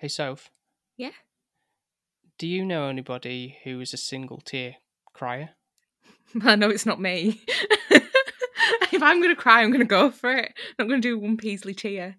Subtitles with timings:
[0.00, 0.50] Hey, Soph.
[0.96, 1.10] Yeah?
[2.38, 4.76] Do you know anybody who is a single tear
[5.12, 5.50] crier?
[6.42, 7.42] I know it's not me.
[7.90, 10.52] if I'm going to cry, I'm going to go for it.
[10.56, 12.16] I'm not going to do one Peasley tear.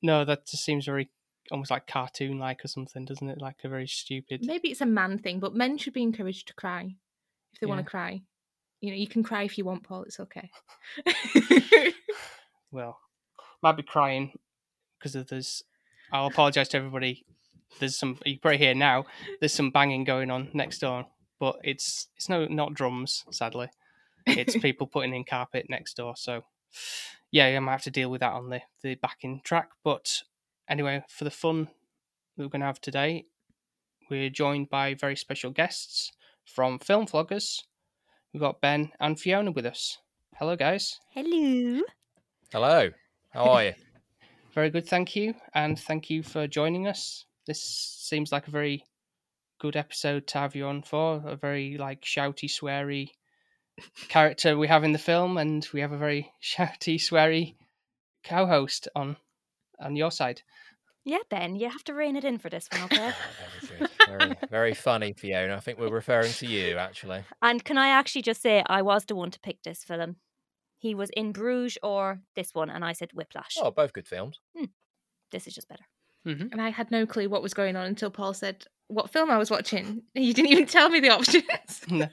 [0.00, 1.10] No, that just seems very
[1.50, 3.40] almost like cartoon like or something, doesn't it?
[3.40, 4.42] Like a very stupid.
[4.44, 6.94] Maybe it's a man thing, but men should be encouraged to cry
[7.52, 8.22] if they want to cry.
[8.80, 10.04] You know, you can cry if you want, Paul.
[10.04, 10.50] It's okay.
[12.72, 13.00] Well,
[13.64, 14.32] might be crying
[14.98, 15.64] because of there's.
[16.12, 17.24] I'll apologise to everybody.
[17.78, 18.18] There's some.
[18.24, 19.06] You can probably hear now.
[19.38, 21.06] There's some banging going on next door,
[21.38, 23.68] but it's it's no not drums, sadly.
[24.26, 26.14] It's people putting in carpet next door.
[26.16, 26.42] So,
[27.30, 29.70] yeah, I might have to deal with that on the the backing track.
[29.84, 30.22] But
[30.68, 31.68] anyway, for the fun
[32.36, 33.26] that we're going to have today,
[34.10, 36.12] we're joined by very special guests
[36.44, 37.62] from Film Vloggers.
[38.32, 39.98] We've got Ben and Fiona with us.
[40.36, 41.00] Hello, guys.
[41.14, 41.82] Hello.
[42.52, 42.90] Hello.
[43.30, 43.72] How are you?
[44.54, 47.24] Very good, thank you, and thank you for joining us.
[47.46, 48.84] This seems like a very
[49.60, 51.22] good episode to have you on for.
[51.24, 53.10] A very like shouty, sweary
[54.08, 57.54] character we have in the film, and we have a very shouty, sweary
[58.24, 59.16] co-host on
[59.80, 60.42] on your side.
[61.04, 63.12] Yeah, Ben, you have to rein it in for this one, okay?
[63.62, 63.90] Very good.
[64.06, 65.56] Very, very funny, Fiona.
[65.56, 67.22] I think we're referring to you, actually.
[67.40, 70.16] and can I actually just say I was the one to pick this film.
[70.80, 73.56] He was in Bruges or this one, and I said Whiplash.
[73.60, 74.40] Oh, both good films.
[75.30, 75.84] This is just better.
[76.24, 79.30] hmm and I had no clue what was going on until Paul said what film
[79.30, 80.02] I was watching.
[80.14, 81.82] You didn't even tell me the options.
[81.90, 82.08] No.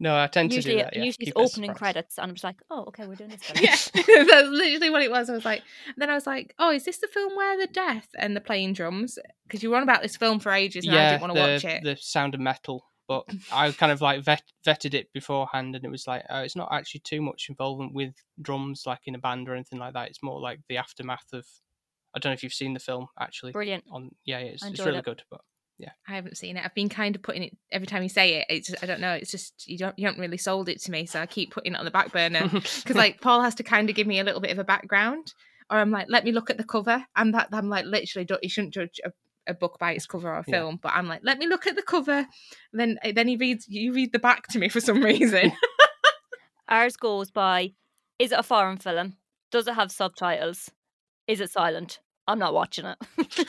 [0.00, 0.96] no, I tend Usually, to do that.
[0.96, 1.04] Yeah.
[1.04, 1.78] usually Keep it's opening surprise.
[1.92, 3.42] credits, and I'm just like, oh, okay, we're doing this.
[3.60, 5.30] yeah, that's literally what it was.
[5.30, 5.62] I was like,
[5.96, 8.72] then I was like, oh, is this the film where the death and the playing
[8.72, 9.18] drums?
[9.46, 11.64] Because you were on about this film for ages, and I didn't want to watch
[11.64, 11.84] it.
[11.84, 15.90] The sound of metal, but I kind of like vet, vetted it beforehand, and it
[15.90, 19.48] was like uh, it's not actually too much involvement with drums, like in a band
[19.48, 20.08] or anything like that.
[20.08, 21.46] It's more like the aftermath of.
[22.14, 23.52] I don't know if you've seen the film actually.
[23.52, 23.84] Brilliant.
[23.90, 25.04] On yeah, it's, it's really it.
[25.04, 25.22] good.
[25.30, 25.40] But
[25.78, 25.90] yeah.
[26.08, 26.64] I haven't seen it.
[26.64, 28.46] I've been kind of putting it every time you say it.
[28.48, 29.12] It's I don't know.
[29.12, 31.74] It's just you don't you haven't really sold it to me, so I keep putting
[31.74, 34.24] it on the back burner because like Paul has to kind of give me a
[34.24, 35.34] little bit of a background,
[35.70, 38.42] or I'm like, let me look at the cover, and that I'm like, literally, don't,
[38.42, 39.12] you shouldn't judge a,
[39.46, 40.60] a book by its cover or a Yeah.
[40.60, 42.26] film, but I'm like, let me look at the cover,
[42.72, 45.52] and then then he reads you read the back to me for some reason.
[46.68, 47.72] Ours goes by
[48.18, 49.16] Is it a foreign film?
[49.50, 50.70] Does it have subtitles?
[51.26, 52.00] Is it silent?
[52.26, 52.98] I'm not watching it.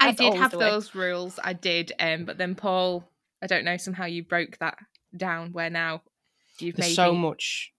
[0.00, 1.38] I did have those rules.
[1.42, 3.04] I did, um, but then Paul,
[3.42, 4.78] I don't know, somehow you broke that
[5.16, 5.52] down.
[5.52, 6.02] Where now
[6.58, 7.72] you've there's made so much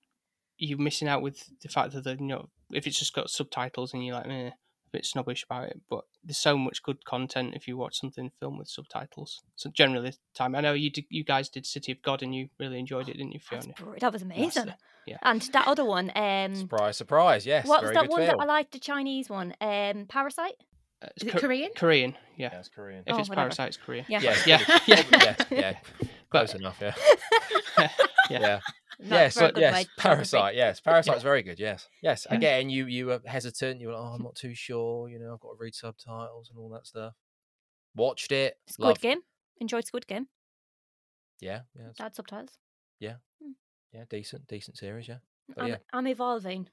[0.58, 3.94] you're missing out with the fact that the, you know if it's just got subtitles
[3.94, 4.54] and you're like eh, a
[4.92, 5.80] bit snobbish about it.
[5.90, 9.42] But there's so much good content if you watch something filmed with subtitles.
[9.56, 12.34] So generally, the time I know you did, you guys did City of God and
[12.36, 13.76] you really enjoyed it, didn't you, That's Fiona?
[13.94, 14.68] br- that was amazing.
[14.70, 14.76] it,
[15.08, 15.18] yeah.
[15.24, 17.46] And that other one, um, Surprise, surprise.
[17.46, 17.68] Yes.
[17.68, 18.38] what was that good one film.
[18.38, 18.72] that I liked?
[18.74, 20.54] The Chinese one, um, Parasite.
[21.02, 21.72] Uh, Is it Kor- Korean?
[21.76, 22.50] Korean, yeah.
[22.54, 23.04] Yes, Korean.
[23.08, 23.46] If Oh, it's whatever.
[23.46, 24.06] Parasite, it's Korean.
[24.10, 24.20] Yeah.
[24.22, 24.78] yeah, Yeah, good.
[24.88, 25.04] yeah.
[25.18, 26.08] yes, yeah.
[26.30, 26.94] Close enough, yeah.
[28.30, 28.40] Yeah.
[28.40, 28.60] Yeah.
[29.00, 30.56] Not yes, for a but good yes, way- Parasite.
[30.56, 31.58] Yes, Parasite's very good.
[31.60, 32.28] Yes, yes.
[32.30, 32.36] Yeah.
[32.38, 33.80] Again, you you were hesitant.
[33.80, 35.08] You were like, oh, I'm not too sure.
[35.10, 37.14] You know, I've got to read subtitles and all that stuff.
[37.96, 38.58] Watched it.
[38.68, 39.20] Squid loved- Game.
[39.62, 40.28] Enjoyed Squid Game.
[41.40, 42.58] Yeah, yeah, it's- That subtitles.
[43.00, 43.16] yeah.
[43.42, 43.52] Hmm.
[43.94, 45.08] Yeah, decent, decent series.
[45.08, 45.18] Yeah.
[45.56, 45.78] But I'm, yeah.
[45.94, 46.68] I'm evolving.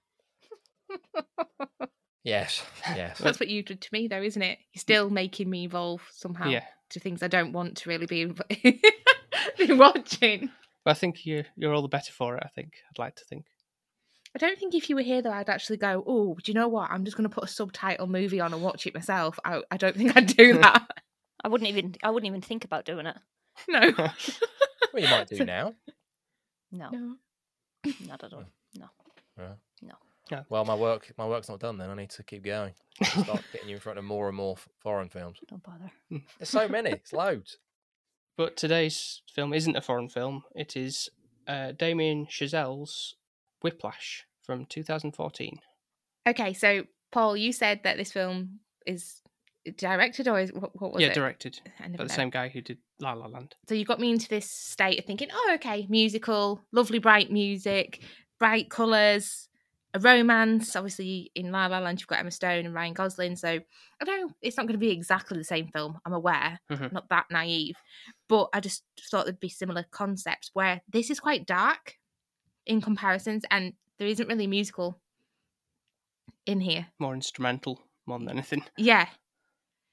[2.24, 2.64] Yes,
[2.96, 3.18] yes.
[3.18, 4.58] That's what you did to me, though, isn't it?
[4.72, 6.64] You're still making me evolve somehow Yeah.
[6.90, 8.24] to things I don't want to really be,
[9.56, 10.50] be watching.
[10.86, 12.44] But I think you're you're all the better for it.
[12.46, 13.46] I think I'd like to think.
[14.36, 16.04] I don't think if you were here though, I'd actually go.
[16.06, 16.92] Oh, do you know what?
[16.92, 19.36] I'm just going to put a subtitle movie on and watch it myself.
[19.44, 20.88] I, I don't think I'd do that.
[21.42, 21.96] I wouldn't even.
[22.04, 23.16] I wouldn't even think about doing it.
[23.68, 23.92] no.
[24.92, 25.74] Well, you might do now.
[26.72, 27.16] No, no.
[28.06, 28.40] not at all.
[28.40, 28.46] Mm.
[28.72, 29.52] Yeah.
[29.82, 29.94] No.
[30.30, 30.42] Yeah.
[30.48, 31.76] Well, my work my work's not done.
[31.76, 32.72] Then I need to keep going.
[33.02, 35.38] Start getting you in front of more and more f- foreign films.
[35.48, 35.90] Don't bother.
[36.08, 36.18] Hmm.
[36.38, 36.90] There's so many.
[36.92, 37.58] It's loads.
[38.36, 40.44] But today's film isn't a foreign film.
[40.54, 41.08] It is
[41.48, 43.14] uh, Damien Chazelle's
[43.62, 45.58] Whiplash from 2014.
[46.28, 49.22] Okay, so Paul, you said that this film is
[49.78, 51.14] directed or is, what, what was yeah, it?
[51.14, 52.08] directed I by the know.
[52.08, 53.54] same guy who did La La Land.
[53.68, 58.02] So you got me into this state of thinking, oh, okay, musical, lovely bright music,
[58.38, 59.48] bright colours,
[59.96, 60.76] a romance.
[60.76, 63.36] Obviously, in La La Land, you've got Emma Stone and Ryan Gosling.
[63.36, 65.98] So I know it's not going to be exactly the same film.
[66.04, 66.92] I'm aware, Mhm.
[66.92, 67.76] not that naive,
[68.28, 71.96] but I just thought there'd be similar concepts where this is quite dark
[72.66, 75.00] in comparisons, and there isn't really musical
[76.44, 76.88] in here.
[76.98, 78.64] More instrumental more than anything.
[78.76, 79.08] Yeah.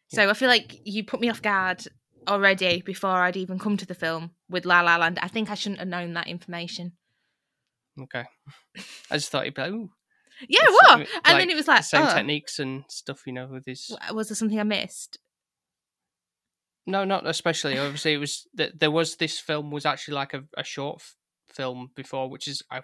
[0.10, 1.84] So I feel like you put me off guard
[2.28, 5.18] already before I'd even come to the film with La La Land.
[5.20, 6.96] I think I shouldn't have known that information.
[8.02, 8.24] Okay.
[9.12, 9.92] I just thought he'd be like, ooh,
[10.48, 11.00] Yeah, what?
[11.00, 13.66] like- And then it was the like, same oh, techniques and stuff, you know, with
[13.66, 13.96] his.
[14.12, 15.20] was there something I missed?
[16.86, 17.78] No, not especially.
[17.80, 21.16] Obviously, it was that there was this film was actually like a, a short f-
[21.54, 22.82] film before, which is I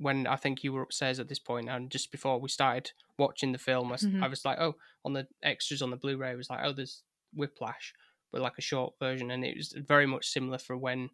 [0.00, 3.52] when I think you were upstairs at this point, and just before we started watching
[3.52, 4.22] the film, I, Mhm.
[4.22, 4.74] I was like, oh,
[5.04, 7.02] on the extras on the Blu-ray, it was like, oh, there's
[7.34, 7.94] Whiplash,
[8.30, 11.08] but like a short version, and it was very much similar for when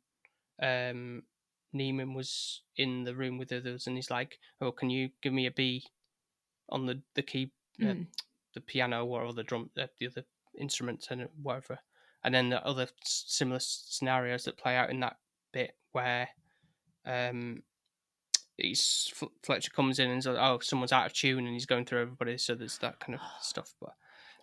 [0.62, 1.22] um
[1.74, 5.46] Neiman was in the room with others, and he's like, oh, can you give me
[5.46, 5.84] a B
[6.68, 7.50] on the the key
[7.82, 8.06] uh, Mm.
[8.54, 10.24] the piano or the drum, uh, the other
[10.58, 11.80] instruments and whatever.
[12.22, 15.16] And then the other similar scenarios that play out in that
[15.52, 16.28] bit where
[17.04, 17.62] um,
[18.56, 19.12] he's
[19.42, 22.38] Fletcher comes in and says, "Oh, someone's out of tune," and he's going through everybody.
[22.38, 23.74] So there's that kind of stuff.
[23.80, 23.94] But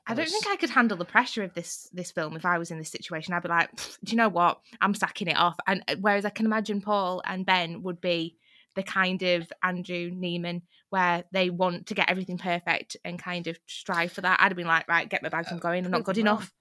[0.07, 2.71] I don't think I could handle the pressure of this this film if I was
[2.71, 3.33] in this situation.
[3.33, 3.69] I'd be like,
[4.03, 4.59] do you know what?
[4.81, 5.55] I'm sacking it off.
[5.67, 8.37] And uh, whereas I can imagine Paul and Ben would be
[8.75, 13.57] the kind of Andrew Neiman where they want to get everything perfect and kind of
[13.67, 14.39] strive for that.
[14.41, 15.85] I'd have been like, right, get my bags, I'm going.
[15.85, 16.51] I'm not good enough.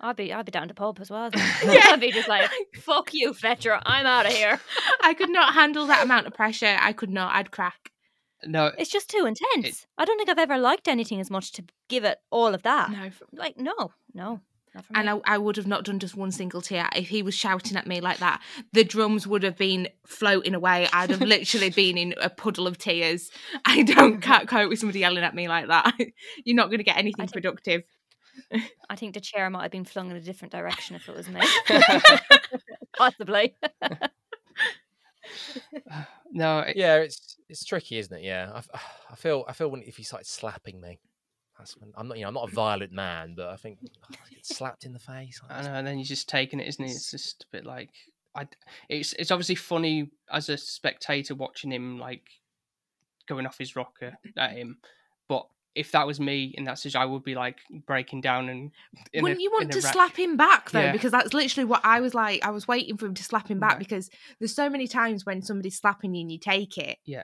[0.00, 1.30] I'd be I'd be down to pulp as well.
[1.64, 1.80] Yeah.
[1.84, 3.78] I'd be just like, fuck you, Fletcher.
[3.84, 4.60] I'm out of here.
[5.02, 6.76] I could not handle that amount of pressure.
[6.80, 7.34] I could not.
[7.34, 7.92] I'd crack.
[8.44, 9.86] No, It's just too intense.
[9.96, 12.90] I don't think I've ever liked anything as much to give it all of that.
[12.90, 13.10] No.
[13.32, 14.40] Like no, no.
[14.94, 15.08] And.
[15.08, 17.86] I, I would have not done just one single tear if he was shouting at
[17.86, 18.42] me like that.
[18.74, 20.86] The drums would have been floating away.
[20.92, 23.30] I'd have literally been in a puddle of tears.
[23.64, 25.94] I don't can't cope with somebody yelling at me like that.
[26.44, 27.84] You're not going to get anything think- productive.
[28.90, 31.26] I think the chair might have been flung in a different direction if it was
[31.26, 31.40] me.
[32.98, 33.54] Possibly.
[36.32, 38.24] No, it- Yeah, it's it's tricky, isn't it?
[38.24, 38.60] Yeah,
[39.10, 40.98] I feel I feel when if he started slapping me,
[41.58, 44.14] that's when I'm not you know I'm not a violent man, but I think oh,
[44.30, 45.40] get slapped in the face.
[45.48, 45.74] I know.
[45.74, 46.90] And then you're just taking it, isn't it?
[46.90, 47.90] It's just a bit like
[48.34, 48.46] I.
[48.88, 52.22] It's it's obviously funny as a spectator watching him like
[53.26, 54.78] going off his rocker at him,
[55.28, 55.46] but
[55.76, 58.72] if that was me in that situation, I would be like breaking down and.
[59.12, 59.92] in Wouldn't you want a to wreck.
[59.92, 60.80] slap him back though?
[60.80, 60.92] Yeah.
[60.92, 62.44] Because that's literally what I was like.
[62.44, 63.78] I was waiting for him to slap him back Right.
[63.78, 64.08] because
[64.38, 66.98] there's so many times when somebody's slapping you and you take it.
[67.04, 67.22] Yeah.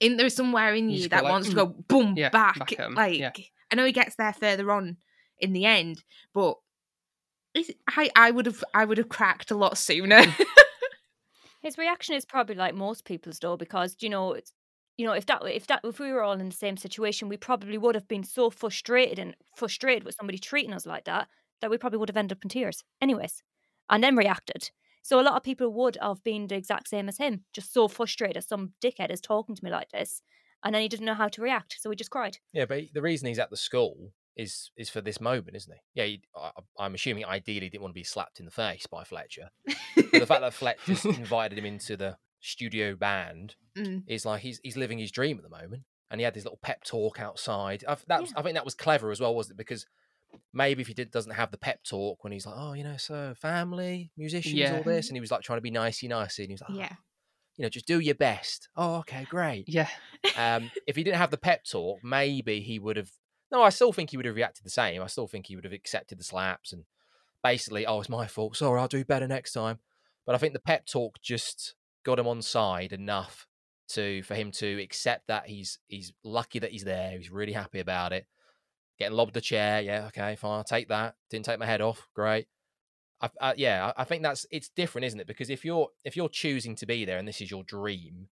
[0.00, 1.72] In there's somewhere in You you, just go that like, wants to mm-hmm.
[1.72, 2.58] go boom Yeah, back.
[2.58, 3.32] back Like yeah.
[3.70, 4.98] I know he gets there further on
[5.38, 6.02] in the end,
[6.34, 6.56] but
[7.54, 10.22] it's- I I would have I would have cracked a lot sooner.
[11.62, 14.52] His reaction is probably like most people's though, because you know, it's
[14.96, 17.36] you know, if that if that if we were all in the same situation, we
[17.36, 21.28] probably would have been so frustrated and frustrated with somebody treating us like that
[21.60, 23.42] that we probably would have ended up in tears, anyways,
[23.88, 24.70] and then reacted.
[25.02, 27.88] So a lot of people would have been the exact same as him, just so
[27.88, 28.44] frustrated.
[28.44, 30.22] Some dickhead is talking to me like this,
[30.64, 32.38] and then he didn't know how to react, so he just cried.
[32.52, 36.00] Yeah, but the reason he's at the school is is for this moment, isn't he?
[36.00, 39.04] Yeah, he, I, I'm assuming ideally didn't want to be slapped in the face by
[39.04, 39.50] Fletcher.
[39.96, 44.02] The fact that Fletcher's invited him into the studio band Mm.
[44.06, 46.58] is like he's he's living his dream at the moment, and he had this little
[46.60, 47.82] pep talk outside.
[47.88, 49.56] I, that was, I think that was clever as well, wasn't it?
[49.56, 49.86] Because
[50.52, 52.98] maybe if he did, doesn't have the pep talk when he's like, oh, you know,
[52.98, 54.76] so family, musicians, Yeah.
[54.76, 56.70] all this, and he was like trying to be nicey nicey, and he was like,
[56.70, 56.96] "Oh, yeah.
[57.56, 58.68] you know, just do your best.
[58.76, 59.66] Oh, okay, great.
[59.70, 59.88] Yeah,
[60.36, 63.10] Um, if he didn't have the pep talk, maybe he would have.
[63.50, 65.00] No, I still think he would have reacted the same.
[65.02, 66.84] I still think he would have accepted the slaps and
[67.42, 68.56] basically, oh, it's my fault.
[68.56, 69.78] Sorry, I'll do better next time.
[70.26, 73.46] But I think the pep talk just got him on side enough
[73.90, 77.16] to for him to accept that he's he's lucky that he's there.
[77.16, 78.26] He's really happy about it.
[78.98, 81.14] Getting lobbed the chair, yeah, okay, fine, I'll take that.
[81.30, 82.46] Didn't take my head off, great.
[83.20, 85.26] I, I, yeah, I think that's it's different, isn't it?
[85.26, 88.28] Because if you're if you're choosing to be there and this is your dream,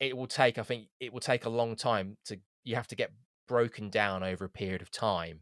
[0.00, 2.96] it will take i think it will take a long time to you have to
[2.96, 3.12] get
[3.46, 5.40] broken down over a period of time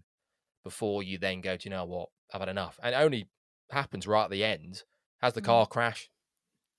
[0.64, 3.28] before you then go do you know what i've had enough and it only
[3.70, 4.82] happens right at the end
[5.20, 5.46] has the Mm.
[5.46, 6.08] car crash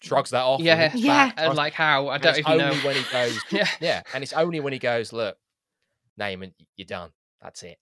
[0.02, 1.28] shrugs that off yeah, looks Yeah.
[1.28, 2.08] back, And like how?
[2.08, 2.82] I and don't it's even only know.
[2.86, 4.02] when he goes yeah, yeah.
[4.14, 5.38] And it's only when he goes look
[6.18, 7.12] name and you're done.
[7.42, 7.78] That's it.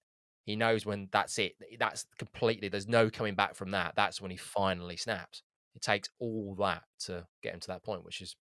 [0.46, 1.54] He knows when that's it.
[1.80, 3.94] That's completely there's no coming back from that.
[3.96, 5.44] That's when he finally snaps.
[5.76, 8.36] It takes all that to get him to that point which is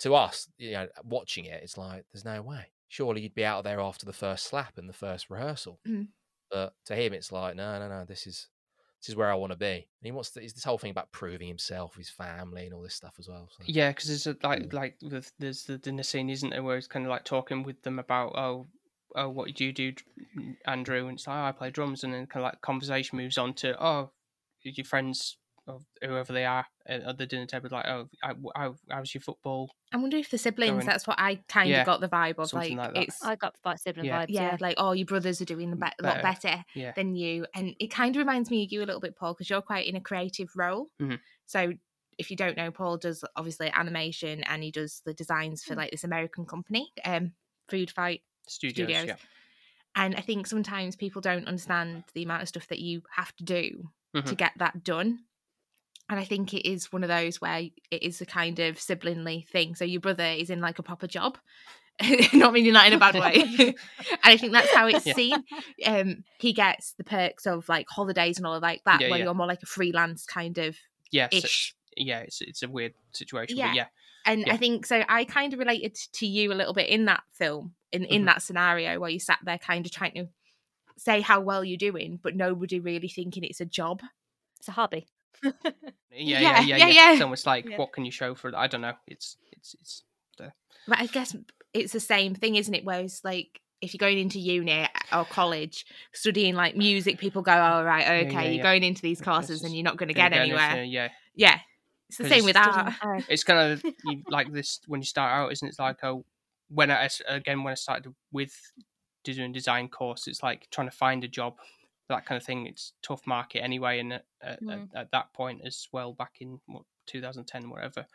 [0.00, 2.66] to us you know watching it it's like there's no way.
[2.88, 5.80] Surely you'd be out of there after the first slap and the first rehearsal.
[5.86, 6.08] Mm.
[6.50, 8.04] But to him, it's like, no, no, no.
[8.04, 8.48] This is
[9.04, 9.66] this is where I want to be.
[9.66, 12.94] And he wants to, this whole thing about proving himself, his family, and all this
[12.94, 13.50] stuff as well.
[13.50, 13.62] So.
[13.66, 16.86] Yeah, because there's a, like like with, there's the dinner scene, isn't there, where he's
[16.86, 18.66] kind of like talking with them about oh
[19.14, 19.92] oh what do you do,
[20.66, 21.06] Andrew?
[21.06, 23.52] And it's like oh, I play drums, and then kind of like conversation moves on
[23.54, 24.10] to oh
[24.62, 29.14] your friends or whoever they are at the dinner table, like oh I, how, how's
[29.14, 29.70] your football?
[29.92, 30.72] I wonder if the siblings.
[30.72, 32.48] Going- That's what I kind Yeah, of got the vibe of.
[32.50, 33.02] something Like, like that.
[33.04, 34.22] it's I got about sibling Yeah.
[34.22, 34.30] vibes.
[34.30, 34.56] yeah, Yeah.
[34.60, 36.22] like oh your brothers are doing a be- lot Better.
[36.22, 39.16] better Yeah, than you, and it kind of reminds me of you a little bit,
[39.16, 40.88] Paul, because you're quite in a creative role.
[41.00, 41.18] Mhm.
[41.46, 41.72] So
[42.18, 45.90] if you don't know, Paul does obviously animation and he does the designs for like
[45.90, 47.32] this American company, um,
[47.68, 48.74] Food Fight studios.
[48.88, 49.06] Studios.
[49.06, 49.16] Yeah,
[49.96, 53.44] And I think sometimes people don't understand the amount of stuff that you have to
[53.44, 54.36] do to Mhm.
[54.36, 55.24] get that done.
[56.10, 59.46] And I think it is one of those where it is a kind of siblingly
[59.50, 59.74] thing.
[59.74, 61.38] So your brother is in like a proper job,
[62.34, 63.42] not meaning that in a bad way.
[63.58, 63.74] and
[64.22, 65.14] I think that's how it's Yeah.
[65.14, 65.44] seen.
[65.86, 69.24] Um, he gets the perks of like holidays and all like that, Yeah, where yeah.
[69.24, 70.76] you're more like a freelance kind of
[71.10, 71.48] yeah, so-
[71.96, 72.18] yeah.
[72.20, 73.68] It's it's a weird situation, Yeah.
[73.68, 73.86] but yeah,
[74.26, 74.44] And.
[74.50, 75.04] I think so.
[75.08, 78.26] I kind of related to you a little bit in that film, in in Mhm.
[78.26, 80.26] that scenario where you sat there, kind of trying to
[80.98, 84.02] say how well you're doing, but nobody really thinking it's a job.
[84.58, 85.06] It's a hobby.
[85.42, 85.52] yeah,
[86.10, 86.86] Yeah, yeah, yeah, yeah, yeah.
[86.88, 87.12] yeah.
[87.12, 87.76] It's almost like Yeah.
[87.76, 88.54] what can you show for?
[88.56, 88.94] I don't know.
[89.06, 90.02] It's it's it's
[90.86, 91.34] But I guess
[91.72, 92.84] it's the same thing, isn't it?
[92.84, 97.84] Whereas like if you're going into uni or college studying like music, people go, "Oh
[97.84, 100.82] right, okay, yeah, you're going into these courses and you're not going to get anywhere."
[100.84, 101.58] Yeah, Yeah,
[102.08, 102.94] it's the same with art.
[103.28, 105.70] it's kind of you, like this when you start out, isn't it?
[105.70, 106.24] It's like oh,
[106.68, 108.54] when I again when I started with
[109.24, 111.56] doing design course, it's like trying to find a job,
[112.08, 112.66] that kind of thing.
[112.66, 114.24] It's tough market anyway, and at,
[114.62, 114.88] Mm.
[114.94, 118.06] at, at that point as well, back in what 2010, whatever,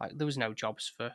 [0.00, 1.12] like there was no jobs for.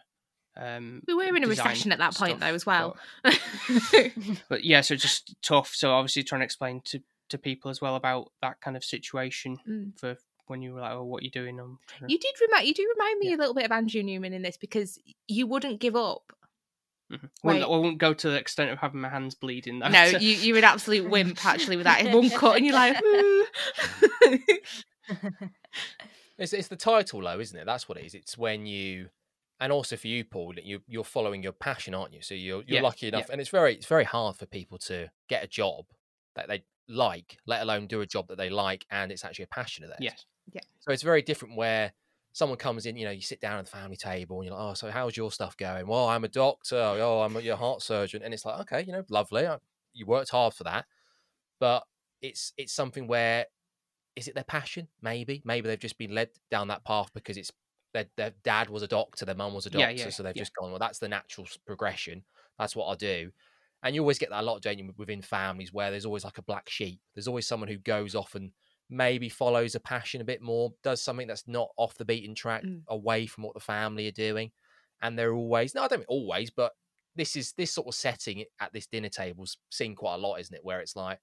[0.55, 2.95] Um, We were in a recession at that point, though, as well.
[3.23, 3.39] but-
[4.49, 5.73] but yeah, so just tough.
[5.73, 9.57] So obviously trying to explain to to people as well about that kind of situation
[9.67, 9.97] Mm.
[9.99, 11.59] for when you were like, oh, what are you doing?
[11.59, 11.79] I'm.
[12.07, 13.35] You did remind you do remind me Yeah.
[13.35, 16.33] a little bit of Andrew Newman in this because you wouldn't give up.
[17.13, 17.29] Mhm.
[17.43, 19.79] I won't- I won't go to the extent of having my hands bleeding.
[19.79, 19.89] Though.
[19.89, 22.97] No, so- you you're an absolute wimp actually with that one cut, and you're like,
[26.37, 27.65] It's, it's the title, though, isn't it?
[27.65, 28.15] That's what it is.
[28.15, 29.09] It's when you,
[29.59, 32.21] and also for you, Paul, that you you're following your passion, aren't you?
[32.23, 33.09] So you're you're Yeah, lucky yeah.
[33.17, 35.85] enough, and it's very it's very hard for people to get a job
[36.35, 39.47] that they like, let alone do a job that they like, and it's actually a
[39.47, 39.99] passion of theirs.
[40.01, 40.25] yes.
[40.51, 40.61] Yeah.
[40.79, 41.93] So it's very different where
[42.33, 44.71] someone comes in, you know, you sit down at the family table and you're like,
[44.71, 45.87] oh, so how's your stuff going?
[45.87, 46.75] Well, I'm a doctor.
[46.77, 49.47] Oh, I'm a your heart surgeon, and it's like, okay, you know, lovely.
[49.47, 49.59] I-
[49.93, 50.85] You worked hard for that,
[51.59, 51.83] but
[52.21, 53.45] it's it's something where
[54.15, 54.87] is it their passion?
[55.01, 57.51] Maybe, maybe they've just been led down that path because it's
[57.93, 60.41] their their dad was a doctor, their mum was a doctor, yeah, so they've yeah.
[60.41, 60.71] just gone.
[60.71, 62.23] Well, that's the natural progression.
[62.57, 63.31] That's what I do.
[63.83, 66.37] And you always get that a lot, don't you, within families where there's always like
[66.37, 67.01] a black sheep.
[67.13, 68.51] There's always someone who goes off and
[68.89, 72.63] maybe follows a passion a bit more, does something that's not off the beaten track,
[72.63, 72.83] Mm.
[72.87, 74.51] away from what the family are doing.
[75.01, 76.73] And they're always, no, I don't mean always, but
[77.15, 80.55] this is this sort of setting at this dinner table's seen quite a lot, isn't
[80.55, 80.63] it?
[80.63, 81.19] Where it's like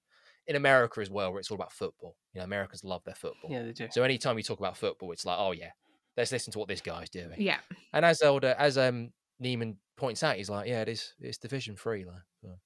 [0.46, 2.16] in America as well, where it's all about football.
[2.32, 3.50] You know, Americans love their football.
[3.50, 3.88] Yeah, they do.
[3.90, 5.70] So anytime you talk about football, it's like, oh yeah,
[6.16, 7.34] let's listen to what this guy's doing.
[7.38, 7.60] yeah,
[7.92, 9.12] And as elder as um
[9.42, 12.58] Neiman points out, he's like, yeah, it is it's division three, like, so,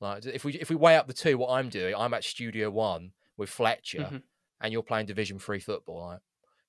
[0.00, 2.70] like if we if we weigh up the two, what I'm doing, I'm at Studio
[2.70, 4.22] One with Fletcher, Mhm.
[4.62, 6.06] And you're playing Division Three football.
[6.06, 6.20] Like,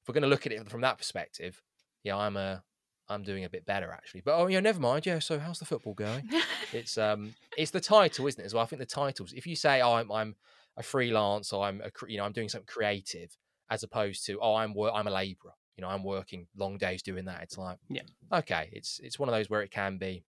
[0.01, 1.61] if we're going to look at it from that perspective,
[2.03, 2.63] yeah, I'm a
[3.09, 4.21] I'm doing a bit better actually.
[4.21, 5.05] But oh yeah, never mind.
[5.05, 6.29] Yeah, so how's the football going?
[6.73, 8.45] it's um it's the title, isn't it?
[8.45, 9.33] As well, I think the titles.
[9.33, 10.35] If you say, oh, I'm I'm
[10.77, 13.37] a freelance, or I'm a you know I'm doing something creative,
[13.69, 15.53] as opposed to oh I'm wor- I'm a labourer.
[15.77, 17.41] You know, I'm working long days doing that.
[17.43, 18.03] It's like Yeah.
[18.31, 20.23] okay, it's it's one of those where it can be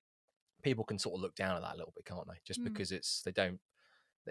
[0.64, 2.40] people can sort of look down at that a little bit, can't they?
[2.46, 2.66] Just Mm.
[2.66, 3.60] because it's they don't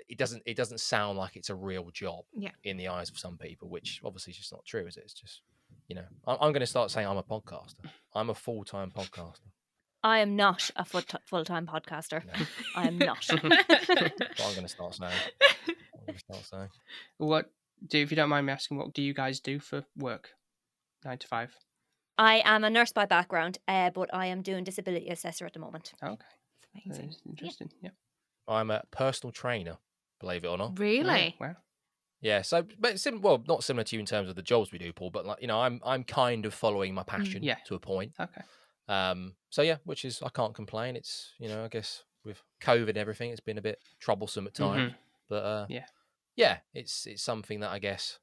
[0.08, 2.50] it doesn't it doesn't sound like it's a real job Yeah.
[2.64, 5.04] in the eyes of some people, which obviously is just not true, is it?
[5.04, 5.42] It's just
[5.88, 7.84] you know I'm, I'm going to start saying I'm a podcaster.
[8.14, 9.50] I'm a full time podcaster.
[10.04, 12.24] I am not a full time podcaster.
[12.24, 12.32] No,
[12.76, 13.24] I am not.
[13.40, 15.12] what I'm going to start saying.
[16.08, 16.68] I'm start saying.
[17.18, 17.50] What
[17.86, 18.78] do if you don't mind me asking?
[18.78, 20.30] What do you guys do for work?
[21.04, 21.54] Nine to five.
[22.18, 25.58] I am a nurse by background, uh, but I am doing disability assessor at the
[25.60, 25.92] moment.
[26.02, 26.14] Okay,
[26.86, 27.06] Amazing.
[27.08, 27.70] that's interesting.
[27.82, 27.90] Yeah.
[28.48, 29.78] I'm a personal trainer,
[30.20, 30.78] believe it or not.
[30.78, 31.36] Really?
[31.40, 31.56] Wow.
[32.20, 34.78] Yeah, so but sim- well, not similar to you in terms of the jobs we
[34.78, 37.56] do, Paul, but like you know, I'm I'm kind of following my passion Yeah.
[37.66, 38.12] to a point.
[38.18, 38.42] Okay.
[38.88, 40.94] Um, so yeah, which is I can't complain.
[40.96, 44.54] It's you know I guess with COVID and everything, it's been a bit troublesome at
[44.54, 44.92] times,
[45.28, 45.86] but uh, Yeah.
[46.36, 48.18] yeah, it's it's something that I guess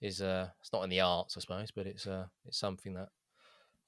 [0.00, 3.08] is uh it's not in the arts I suppose, but it's uh it's something that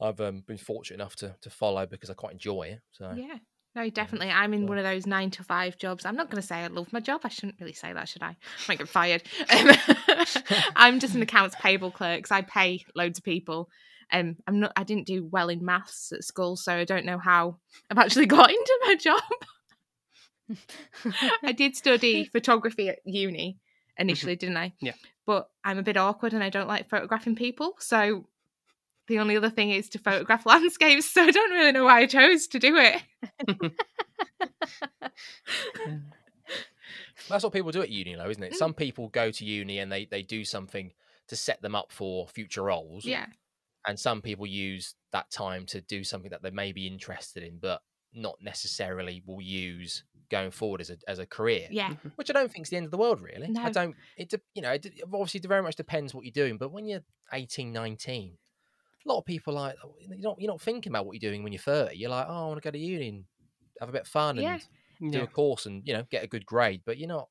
[0.01, 2.81] I've um, been fortunate enough to to follow because I quite enjoy it.
[2.91, 3.39] So Yeah.
[3.77, 4.31] No, definitely.
[4.31, 6.05] I'm in one of those nine to five jobs.
[6.05, 7.21] I'm not going to say I love my job.
[7.23, 8.31] I shouldn't really say that, should I?
[8.31, 8.37] I
[8.69, 9.23] might get fired.
[9.49, 9.71] Um,
[10.77, 12.25] I'm just an accounts payable clerk.
[12.25, 13.69] 'cause I pay loads of people.
[14.13, 14.73] Um, I'm not.
[14.75, 17.59] I didn't do well in maths at school, so I don't know how
[17.89, 19.23] I've actually got into my job.
[21.45, 23.59] I did study photography at uni
[23.97, 24.73] initially, didn't I?
[24.81, 24.95] Yeah.
[25.27, 27.75] But I'm a bit awkward and I don't like photographing people.
[27.79, 28.27] So
[29.11, 31.11] the only other thing is to photograph landscapes.
[31.11, 33.03] So I don't really know why I chose to do it.
[37.29, 38.53] That's what people do at uni, though, isn't it?
[38.53, 38.57] Mm.
[38.57, 40.93] Some people go to uni and they they do something
[41.29, 43.05] to set them up for future roles.
[43.05, 43.27] Yeah.
[43.87, 47.59] and some people use that time to do something that they may be interested in
[47.59, 47.81] but
[48.13, 51.95] not necessarily will use going forward as a as a career Yeah.
[52.17, 54.61] which i don't think is the end of the world really i don't it you
[54.63, 58.37] know it obviously very much depends what you're doing but when you're 18 19
[59.05, 61.43] a lot of people like oh, you're not you're not thinking about what you're doing
[61.43, 63.25] when you're 30 you're like oh i want to go to uni and
[63.81, 64.59] have a bit of fun and Yeah.
[65.11, 65.25] do Yeah.
[65.25, 67.29] a course and you know get a good grade but you're not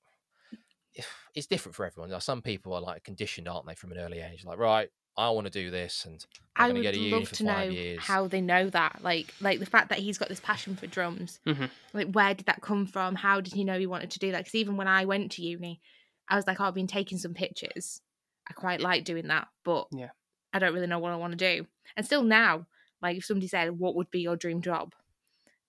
[1.35, 4.19] it's different for everyone Like, some people are like conditioned aren't they from an early
[4.19, 7.23] age like right i want to do this and I'm I would go to uni
[7.23, 8.03] love for to know five years.
[8.03, 9.01] how they know that.
[9.01, 11.39] Like, like the fact that he's got this passion for drums.
[11.45, 11.69] Mhm.
[11.93, 13.15] Like, where did that come from?
[13.15, 14.39] How did he know he wanted to do that?
[14.39, 15.81] Because even when I went to uni,
[16.27, 18.01] I was like, oh, I've been taking some pictures.
[18.49, 20.09] I quite like doing that, but Yeah.
[20.53, 21.67] I don't really know what I want to do.
[21.95, 22.65] And still now,
[23.01, 24.93] like, if somebody said, "What would be your dream job?"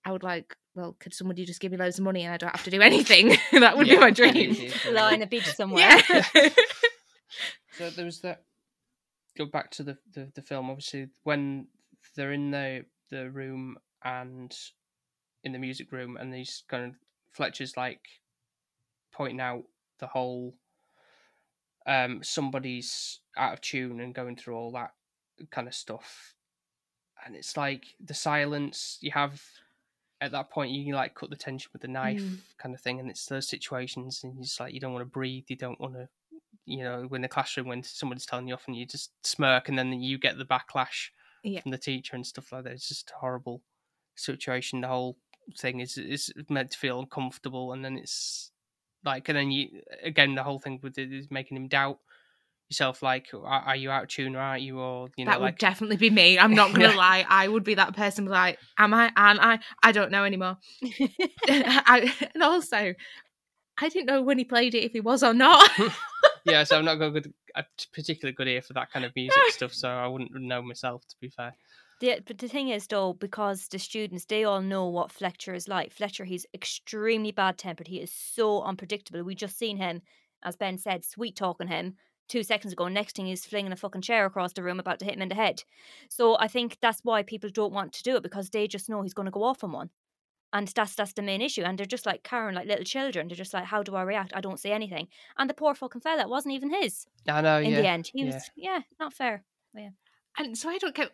[0.04, 2.50] I would like, well, could somebody just give me loads of money and I don't
[2.56, 3.36] have to do anything?
[3.60, 3.96] that would Yeah.
[3.96, 4.56] be my dream.
[4.90, 5.98] Lie on a beach somewhere.
[6.08, 6.48] Yeah.
[7.76, 8.42] So there was that.
[9.36, 10.70] Go back to the, the, the film.
[10.70, 11.68] Obviously, when
[12.16, 14.56] they're in the the room and
[15.44, 16.94] in the music room, and he's kind of
[17.32, 18.00] Fletcher's like
[19.12, 19.64] pointing out
[19.98, 20.54] the whole
[21.86, 24.92] um somebody's out of tune and going through all that
[25.50, 26.34] kind of stuff,
[27.24, 29.42] and it's like the silence you have
[30.20, 30.72] at that point.
[30.72, 32.38] You can like cut the tension with the knife, Mm.
[32.58, 35.44] kind of thing, and it's those situations, and it's like you don't want to breathe,
[35.48, 36.08] you don't want to
[36.66, 39.76] you know, in the classroom when somebody's telling you off and you just smirk and
[39.78, 41.10] then you get the backlash
[41.42, 41.60] Yeah.
[41.62, 42.74] from the teacher and stuff like that.
[42.74, 43.62] It's just a horrible
[44.14, 44.82] situation.
[44.82, 45.16] The whole
[45.58, 48.52] thing is is meant to feel uncomfortable and then it's
[49.04, 51.98] like and then you again the whole thing with it is making him doubt
[52.70, 55.40] yourself like are, are you out of tune or aren't you or you know that
[55.40, 56.38] would like definitely be me.
[56.38, 57.26] I'm not gonna lie.
[57.28, 58.26] I would be that person.
[58.26, 59.12] Like, am I?
[59.16, 59.60] Am I?
[59.82, 60.56] I don't know anymore.
[61.48, 62.94] I, and also,
[63.78, 65.68] I didn't know when he played it if he was or not.
[66.46, 69.36] yeah so I'm not got good a particularly good ear for that kind of music
[69.48, 71.54] stuff so I wouldn't know myself to be fair.
[72.00, 75.68] The, but the thing is, though, because the students they all know what Fletcher is
[75.68, 75.92] like.
[75.92, 77.88] Fletcher, he's extremely bad tempered.
[77.88, 79.22] He is so unpredictable.
[79.22, 80.00] We just seen him,
[80.42, 81.96] as Ben said, sweet talking him
[82.30, 82.88] two seconds ago.
[82.88, 85.28] Next thing, he's flinging a fucking chair across the room, about to hit him in
[85.28, 85.64] the head.
[86.08, 89.02] So I think that's why people don't want to do it because they just know
[89.02, 89.90] he's going to go off on one,
[90.52, 91.62] and that's that's the main issue.
[91.62, 93.28] And they're just like Karen, like little children.
[93.28, 94.32] They're just like, how do I react?
[94.34, 95.08] I don't say anything.
[95.36, 97.80] And the poor fucking fella, it wasn't even his I know in yeah.
[97.80, 98.10] the end.
[98.14, 98.34] He yeah.
[98.34, 99.44] was, yeah, not fair.
[99.74, 99.90] Yeah.
[100.38, 101.10] and so I don't get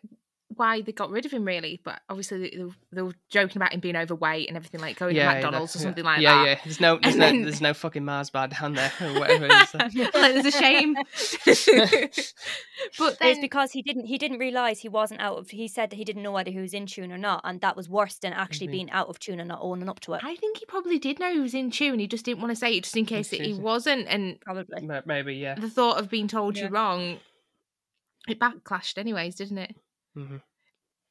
[0.57, 1.79] why they got rid of him really.
[1.83, 5.27] But obviously, they, they, were- joking about him being overweight and everything, like going yeah,
[5.29, 6.45] to McDonald's that's- or something like yeah, that.
[6.47, 9.19] Yeah, There's no, there's And no, then- there's no fucking Mars bar down there or
[9.19, 9.45] whatever.
[9.49, 9.73] It is.
[10.13, 10.95] like, there's a shame.
[12.97, 15.95] but It's because he didn't he didn't realize he wasn't out of he said that
[15.95, 18.33] he didn't know whether he was in tune or not and that was worse than
[18.33, 18.71] actually Mhm.
[18.71, 21.19] being out of tune and not owning up to it I think he probably did
[21.19, 21.99] know he was in tune.
[21.99, 24.07] He just didn't want to say it, just in case that he wasn't.
[24.07, 25.55] And probably Maybe, yeah.
[25.55, 26.63] the thought of being told Yeah.
[26.63, 27.19] you're wrong,
[28.27, 29.75] it backclashed, anyways, didn't it?
[30.17, 30.41] Mhm.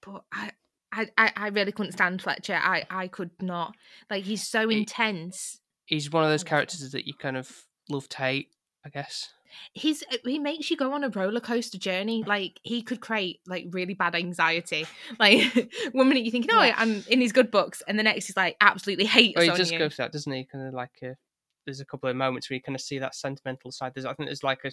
[0.05, 0.51] But I,
[0.92, 2.55] I, I, really couldn't stand Fletcher.
[2.61, 3.75] I, I could not.
[4.11, 5.61] Like he's so He- intense.
[5.87, 6.49] He's one of those I love him.
[6.49, 7.51] characters that you kind of
[7.88, 8.49] love to hate,
[8.85, 9.31] I guess.
[9.73, 12.25] He's uh, he makes you go on a roller coaster journey.
[12.27, 14.87] Like he could create like really bad anxiety.
[15.21, 16.75] Like one minute you're thinking, oh, Yeah.
[16.77, 19.73] I'm in his good books, and the next he's like absolutely hates Well, he just
[19.73, 19.79] you.
[19.79, 20.45] goes that, doesn't he?
[20.45, 21.14] Kind of like a,
[21.64, 23.92] there's a couple of moments where you kind of see that sentimental side.
[23.95, 24.73] There's, I think there's like a,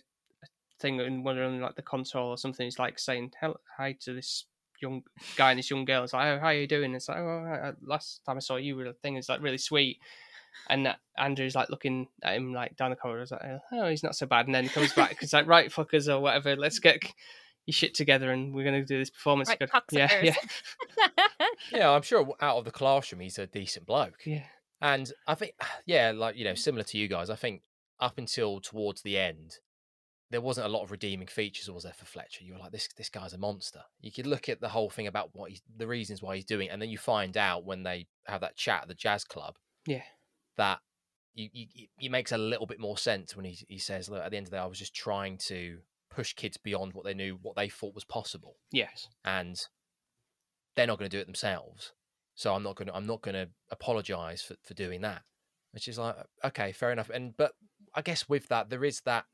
[0.84, 2.66] a thing in one of like the console or something.
[2.66, 4.46] He's like saying "Hel- hi to this
[4.82, 5.04] young
[5.38, 6.04] guy and this young girl.
[6.04, 6.94] It's like, oh, how are you doing?
[6.94, 9.42] It's like, oh, all right, last time I saw you, were the thing is like
[9.42, 10.00] really sweet.
[10.70, 13.22] And Andrew's like looking at him like down the corridor.
[13.22, 13.42] He's like,
[13.72, 14.46] oh, he's not so bad.
[14.46, 15.18] And then he comes back.
[15.20, 16.56] He's like, right, fuckers or whatever.
[16.56, 17.02] Let's get
[17.66, 19.50] your shit together and we're gonna do this performance.
[19.50, 19.70] Right, Good.
[19.92, 20.36] Yeah, yeah,
[21.72, 24.20] Yeah, I'm sure out of the classroom he's a decent bloke.
[24.26, 24.44] yeah.
[24.82, 25.54] And I think,
[25.86, 27.62] yeah, like, you know, similar to you guys, I think
[28.00, 29.56] up until towards the end,
[30.34, 32.44] there wasn't a lot of redeeming features, was there, for Fletcher?
[32.44, 33.82] You were like, this this guy's a monster.
[34.02, 36.68] You could look at the whole thing about what he's, the reasons why he's doing,
[36.68, 39.56] it, and then you find out when they have that chat at the jazz club
[39.88, 40.04] Yeah.
[40.58, 40.80] that
[41.36, 41.68] you, you
[42.00, 44.48] it- makes a little bit more sense when he he says, look, at the end
[44.48, 47.56] of the day, I was just trying to push kids beyond what they knew, what
[47.56, 49.08] they thought was possible, Yes.
[49.24, 49.60] and
[50.76, 51.94] they're not going to do it themselves.
[52.36, 55.22] so I'm not gonna I'm not gonna apologize for for doing that.
[55.72, 57.10] Which is like okay, fair enough.
[57.10, 57.54] And but
[57.96, 59.26] I guess with that there is that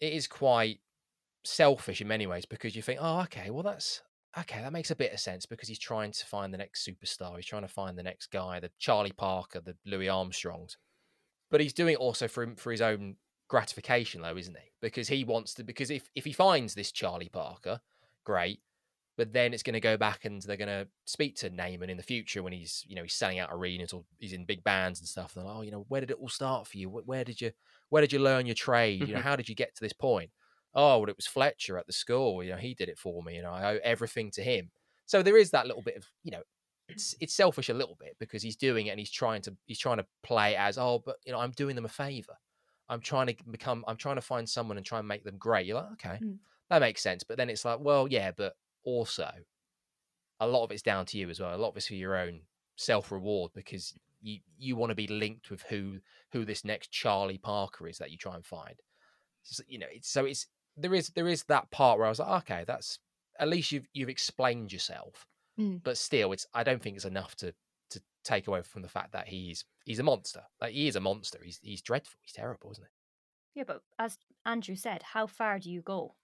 [0.00, 0.80] it is quite
[1.44, 4.02] selfish in many ways because you think, oh, okay, well that's
[4.38, 7.36] okay, that makes a bit of sense because he's trying to find the next superstar.
[7.36, 10.76] He's trying to find the next guy, the Charlie Parker, the Louis Armstrongs.
[11.50, 13.16] But he's doing it also for him, for his own
[13.48, 14.72] gratification, though, isn't he?
[14.82, 15.64] Because he wants to.
[15.64, 17.80] Because if if he finds this Charlie Parker,
[18.24, 18.60] great.
[19.16, 21.96] But then it's going to go back and they're going to speak to Neiman in
[21.96, 25.00] the future when he's, you know, he's selling out arenas or he's in big bands
[25.00, 25.34] and stuff.
[25.34, 26.88] And they're like, oh, you know, where did it all start for you?
[26.90, 27.52] Where did you,
[27.88, 29.08] where did you learn your trade?
[29.08, 30.30] You know, how did you get to this point?
[30.78, 32.44] oh, well, it was Fletcher at the school.
[32.44, 33.36] You know, he did it for me.
[33.36, 34.70] You know, I owe everything to him.
[35.06, 36.42] So there is that little bit of, you know,
[36.90, 39.78] it's it's selfish a little bit because he's doing it and he's trying to he's
[39.78, 42.34] trying to play as oh, but you know, I'm doing them a favor.
[42.90, 43.86] I'm trying to become.
[43.88, 45.64] I'm trying to find someone and try and make them great.
[45.64, 46.36] You're like, okay, Mm.
[46.68, 47.24] that makes sense.
[47.24, 48.54] But then it's like, well, yeah, but
[48.86, 49.30] also,
[50.40, 51.54] a lot of it's down to you as well.
[51.54, 52.40] A lot of it's for your own
[52.76, 55.98] self reward because you you want to be linked with who
[56.32, 58.76] who this next Charlie Parker is that you try and find.
[59.42, 60.46] So, you know, it's so it's
[60.76, 62.98] there is there is that part where I was like, okay, that's
[63.38, 65.26] at least you've you've explained yourself.
[65.58, 65.82] Mm.
[65.82, 67.52] But still, it's I don't think it's enough to
[67.90, 70.42] to take away from the fact that he's he's a monster.
[70.60, 71.38] Like he is a monster.
[71.42, 72.18] He's he's dreadful.
[72.22, 73.60] He's terrible, isn't he?
[73.60, 76.14] Yeah, but as Andrew said, how far do you go?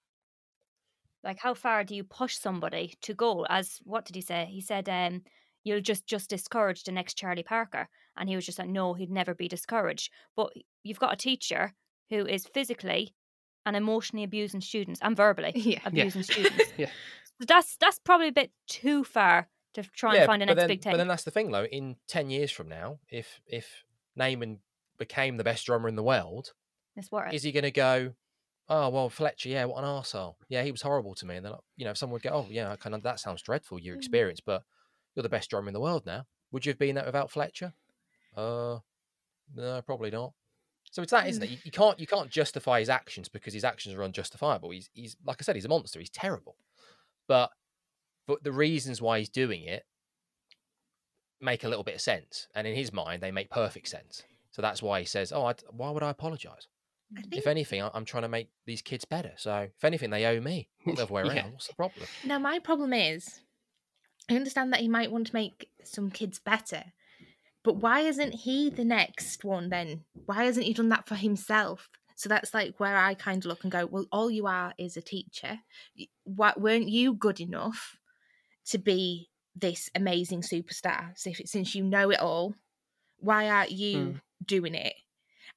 [1.24, 3.44] Like, how far do you push somebody to go?
[3.48, 4.48] As what did he say?
[4.50, 5.22] He said, um,
[5.64, 9.10] "You'll just just discourage the next Charlie Parker," and he was just like, "No, he'd
[9.10, 11.74] never be discouraged." But you've got a teacher
[12.10, 13.14] who is physically
[13.64, 15.78] and emotionally abusing students and verbally Yeah.
[15.84, 16.72] abusing students.
[16.76, 16.90] Yeah.
[17.40, 20.62] So that's that's probably a bit too far to try and find the but next
[20.62, 20.92] then, big thing.
[20.92, 21.64] But then that's the thing, though.
[21.64, 23.84] In ten years from now, if if
[24.18, 24.58] Neiman
[24.98, 26.52] became the best drummer in the world,
[26.96, 27.36] it's worth it.
[27.36, 28.12] is he going to go?
[28.68, 30.36] Oh well, Fletcher, yeah, what an arsehole.
[30.48, 31.36] Yeah, he was horrible to me.
[31.36, 33.78] And then, you know, if someone would go, oh yeah, kind of that sounds dreadful.
[33.78, 33.98] Your Mm.
[33.98, 34.64] experience, but
[35.14, 36.26] you're the best drummer in the world now.
[36.52, 37.74] Would you have been that without Fletcher?
[38.36, 38.78] Uh,
[39.54, 40.32] no, probably not.
[40.90, 41.50] So it's that, isn't it?
[41.50, 44.70] You, you can't you can't justify his actions because his actions are unjustifiable.
[44.70, 45.98] He's he's like I said, he's a monster.
[45.98, 46.56] He's terrible.
[47.26, 47.50] But
[48.26, 49.84] but the reasons why he's doing it
[51.40, 54.22] make a little bit of sense, and in his mind, they make perfect sense.
[54.50, 56.68] So that's why he says, "Oh, I'd, why would I apologize?
[57.14, 59.32] Think If anything, I'm trying to make these kids better.
[59.36, 60.68] So if anything, they owe me.
[60.86, 61.36] Not the other way around.
[61.36, 61.46] Yeah.
[61.48, 62.06] What's the problem?
[62.24, 63.40] Now, my problem is,
[64.30, 66.84] I understand that he might want to make some kids better,
[67.64, 70.04] but why isn't he the next one then?
[70.26, 71.88] Why hasn't he done that for himself?
[72.16, 74.96] So that's like where I kind of look and go, well, all you are is
[74.96, 75.58] a teacher.
[76.24, 77.96] Why weren't you good enough
[78.66, 81.16] to be this amazing superstar?
[81.16, 82.54] So if, since you know it all,
[83.18, 84.20] why aren't you Mm.
[84.44, 84.94] doing it?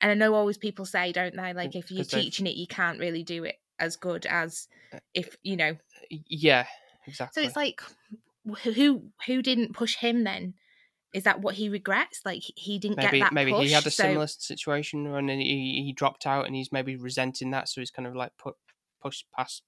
[0.02, 1.54] And I know always people say, don't they?
[1.54, 5.36] Like if you're teaching it, you can't really do it as good as Uh, if
[5.44, 5.76] you know
[6.30, 6.66] Yeah,
[7.32, 7.82] so it's like,
[8.64, 10.54] who who didn't push him then?
[11.14, 12.22] Is that what he regrets?
[12.26, 13.68] Like he didn't maybe get that maybe push.
[13.68, 16.96] he had a so- similar situation and then he, he dropped out and he's maybe
[16.96, 18.56] resenting that so he's kind of like put
[19.02, 19.64] push past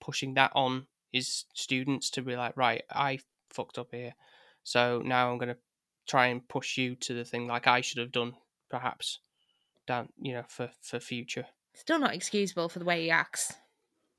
[0.00, 3.18] pushing that on his students to be like right i
[3.50, 4.14] fucked up here
[4.64, 5.58] so now i'm going to
[6.08, 8.32] try and push you to the thing like i should have done
[8.70, 9.18] perhaps
[9.86, 13.52] down you know for for future Still not excusable for the way he acts.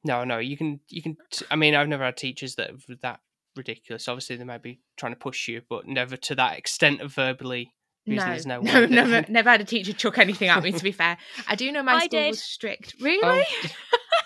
[0.03, 2.95] no no you can you can t- i mean i've never had teachers that are
[3.01, 3.19] that
[3.55, 7.13] ridiculous obviously they might be trying to push you but never to that extent of
[7.13, 7.71] verbally
[8.05, 10.71] No, no, no, never, never had a teacher chuck anything at me.
[10.73, 12.29] To be fair, I do know my I school did.
[12.31, 12.95] was strict.
[12.99, 13.21] Really?
[13.23, 13.69] Oh,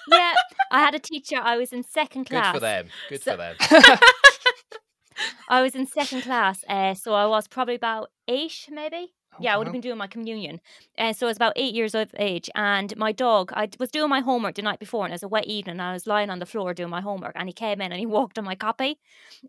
[0.10, 0.34] yeah,
[0.72, 1.36] I had a teacher.
[1.40, 2.54] I was in second class.
[2.54, 2.54] Good class.
[2.56, 2.88] for them.
[3.10, 4.00] Good So- for them.
[5.50, 9.14] I was in second class, uh, so I was probably about eight, maybe.
[9.34, 10.60] Oh, yeah, I would have been doing my communion.
[10.98, 12.50] And so I was about eight years of age.
[12.56, 15.28] And my dog, I was doing my homework the night before, and it was a
[15.28, 15.74] wet evening.
[15.74, 18.00] And I was lying on the floor doing my homework, and he came in and
[18.00, 19.00] he walked on my copy.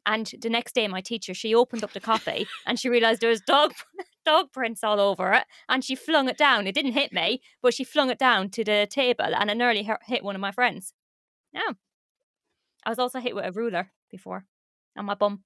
[0.05, 3.31] And the next day, my teacher, she opened up the copy and she realized there
[3.31, 3.73] was dog
[4.27, 6.67] dog prints all over it, and she flung it down.
[6.67, 9.89] It didn't hit me, but she flung it down to the table, and it nearly
[10.07, 10.93] hit one of my friends.
[11.55, 11.73] Yeah,
[12.85, 14.45] I was also hit with a ruler before
[14.99, 15.45] on my bum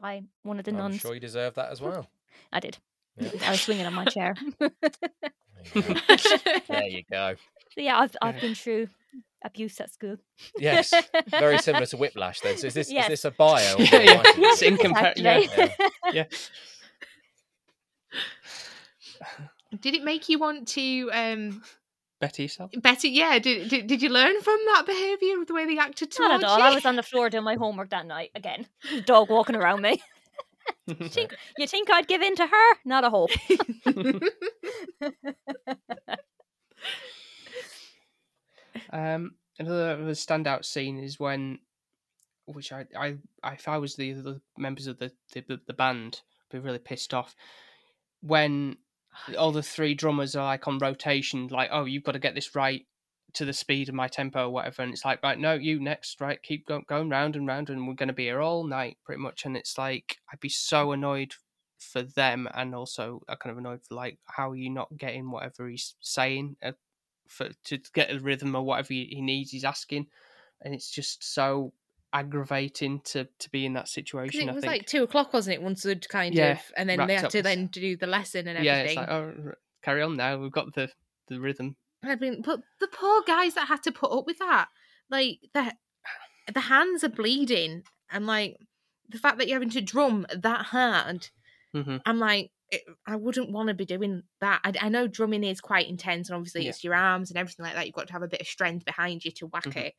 [0.00, 1.00] by one of the I'm nuns.
[1.00, 2.06] sure you deserve that as well.
[2.52, 2.78] I did.
[3.18, 3.30] Yeah.
[3.46, 4.34] I was swinging on my chair.
[4.58, 4.70] There
[5.74, 6.16] you go.
[6.68, 7.34] There you go.
[7.74, 8.88] So yeah, I've I've been through
[9.44, 10.16] abuse at school.
[10.58, 10.92] Yes,
[11.28, 12.40] very similar to Whiplash.
[12.40, 13.04] Then, so is this Yes.
[13.06, 13.74] is this a bio?
[13.76, 14.22] or Yeah, yeah.
[14.24, 15.38] It's in compar- yeah.
[15.38, 16.24] Exactly.
[19.80, 21.62] Did it make you want to um
[22.20, 23.08] better yourself better?
[23.08, 23.38] Yeah.
[23.38, 26.48] Did, did did you learn from that behaviour, the way they acted towards Not at
[26.48, 26.58] all.
[26.58, 26.64] you?
[26.64, 28.66] I was on the floor doing my homework that night again.
[29.04, 30.00] Dog walking around me.
[31.08, 32.74] think, you think I'd give in to her?
[32.84, 33.30] Not a hope.
[38.90, 41.58] Um, another other standout scene is when
[42.46, 46.20] which I, I, I if I was the other members of the the, the band,
[46.42, 47.34] I'd be really pissed off
[48.20, 48.76] when
[49.38, 52.54] all the three drummers are like on rotation, like, oh, you've got to get this
[52.54, 52.86] right
[53.34, 54.82] to the speed of my tempo or whatever.
[54.82, 57.86] And it's like, right, no, you next, right, keep go- going round and round, and
[57.86, 59.44] we're going to be here all night pretty much.
[59.44, 61.34] And it's like, I'd be so annoyed
[61.78, 65.30] for them, and also I kind of annoyed for like, how are you not getting
[65.30, 66.72] whatever he's saying uh,
[67.28, 70.06] for to get a rhythm or whatever he, needs, he's asking.
[70.62, 71.72] And it's just so
[72.12, 74.48] aggravating to to be in that situation.
[74.48, 75.62] it was like two o'clock, wasn't it?
[75.62, 78.64] Once they'd kind Yeah, of, and then they had to then do the lesson and
[78.64, 79.02] yeah, everything.
[79.02, 80.38] it's like, oh, carry on now.
[80.38, 80.90] We've got the
[81.28, 81.76] the rhythm.
[82.06, 84.68] I mean, but the poor guys that had to put up with that,
[85.10, 85.72] like the
[86.52, 88.56] the hands are bleeding, and like
[89.08, 91.28] the fact that you're having to drum that hard,
[91.72, 94.60] hmm I'm like, it, I wouldn't want to be doing that.
[94.64, 96.70] I, I know drumming is quite intense, and obviously Yeah.
[96.70, 97.86] it's your arms and everything like that.
[97.86, 99.76] You've got to have a bit of strength behind you to whack Mhm.
[99.76, 99.94] it.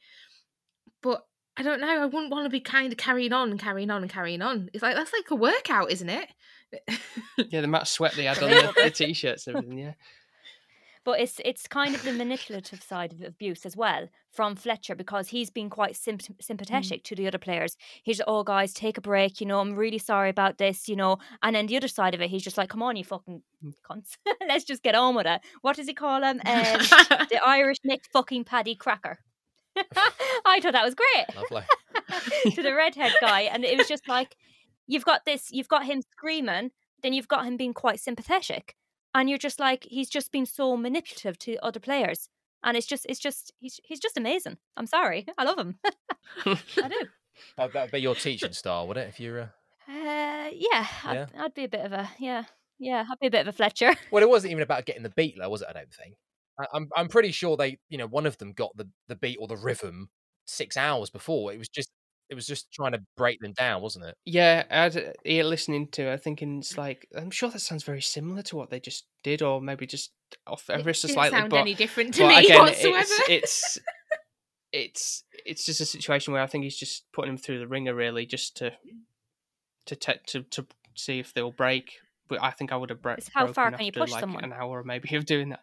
[1.01, 1.25] But
[1.57, 2.01] I don't know.
[2.01, 4.69] I wouldn't want to be kind of carrying on and carrying on and carrying on.
[4.73, 6.27] It's like that's like a workout, isn't it?
[7.37, 9.77] Yeah, the amount of sweat they had on the, the t-shirts and everything.
[9.77, 9.93] Yeah,
[11.05, 15.29] But it's it's kind of the manipulative side of abuse as well from Fletcher because
[15.29, 17.77] he's been quite symp- sympathetic to the other players.
[18.03, 19.39] He's oh guys, take a break.
[19.39, 20.89] You know, I'm really sorry about this.
[20.89, 23.03] You know, and then the other side of it, he's just like, come on, you
[23.03, 23.43] fucking
[23.89, 25.41] cunts, let's just get on with it.
[25.61, 26.41] What does he call him?
[26.45, 26.79] Um,
[27.29, 29.19] the Irish Nick fucking Paddy Cracker.
[30.45, 32.51] I thought that was great Lovely.
[32.51, 34.35] to the redhead guy, and it was just like,
[34.87, 36.71] you've got this, you've got him screaming,
[37.03, 38.75] then you've got him being quite sympathetic,
[39.15, 42.30] and you're just like, he's just been so manipulative to other players,
[42.63, 44.58] and it's just, it's just, he's he's just amazing.
[44.78, 45.80] I'm sorry, I love him.
[46.45, 47.08] I do.
[47.58, 49.08] That would be your teaching style, would it?
[49.08, 49.39] If you're.
[49.39, 49.47] Uh...
[49.88, 52.43] Uh, yeah, I'd, I'd be a bit of a yeah,
[52.78, 53.95] yeah, I'd be a bit of a Fletcher.
[54.12, 55.67] Well, it wasn't even about getting the beat, though, was it?
[55.69, 56.15] I don't think.
[56.60, 59.38] I, I'm I'm pretty sure they, you know, one of them got the the beat
[59.39, 60.10] or the rhythm
[60.45, 61.54] six hours before.
[61.54, 61.89] It was just
[62.29, 64.15] it was just trying to break them down, wasn't it?
[64.25, 64.63] yeah.
[64.71, 68.55] I ear listening to, it, thinking it's like I'm sure that sounds very similar to
[68.55, 70.11] what they just did, or maybe just
[70.47, 71.38] off ever so slightly.
[71.38, 72.97] sound but any different to me again, whatsoever.
[73.29, 73.79] it's it's
[74.71, 77.93] it's it's just a situation where I think he's just putting him through the ringer,
[77.93, 78.71] really, just to
[79.85, 81.93] to te- to to see if they'll break.
[82.27, 84.43] But I think I would have bre- It's how far can you push like someone?
[84.43, 85.61] an hour maybe of doing that.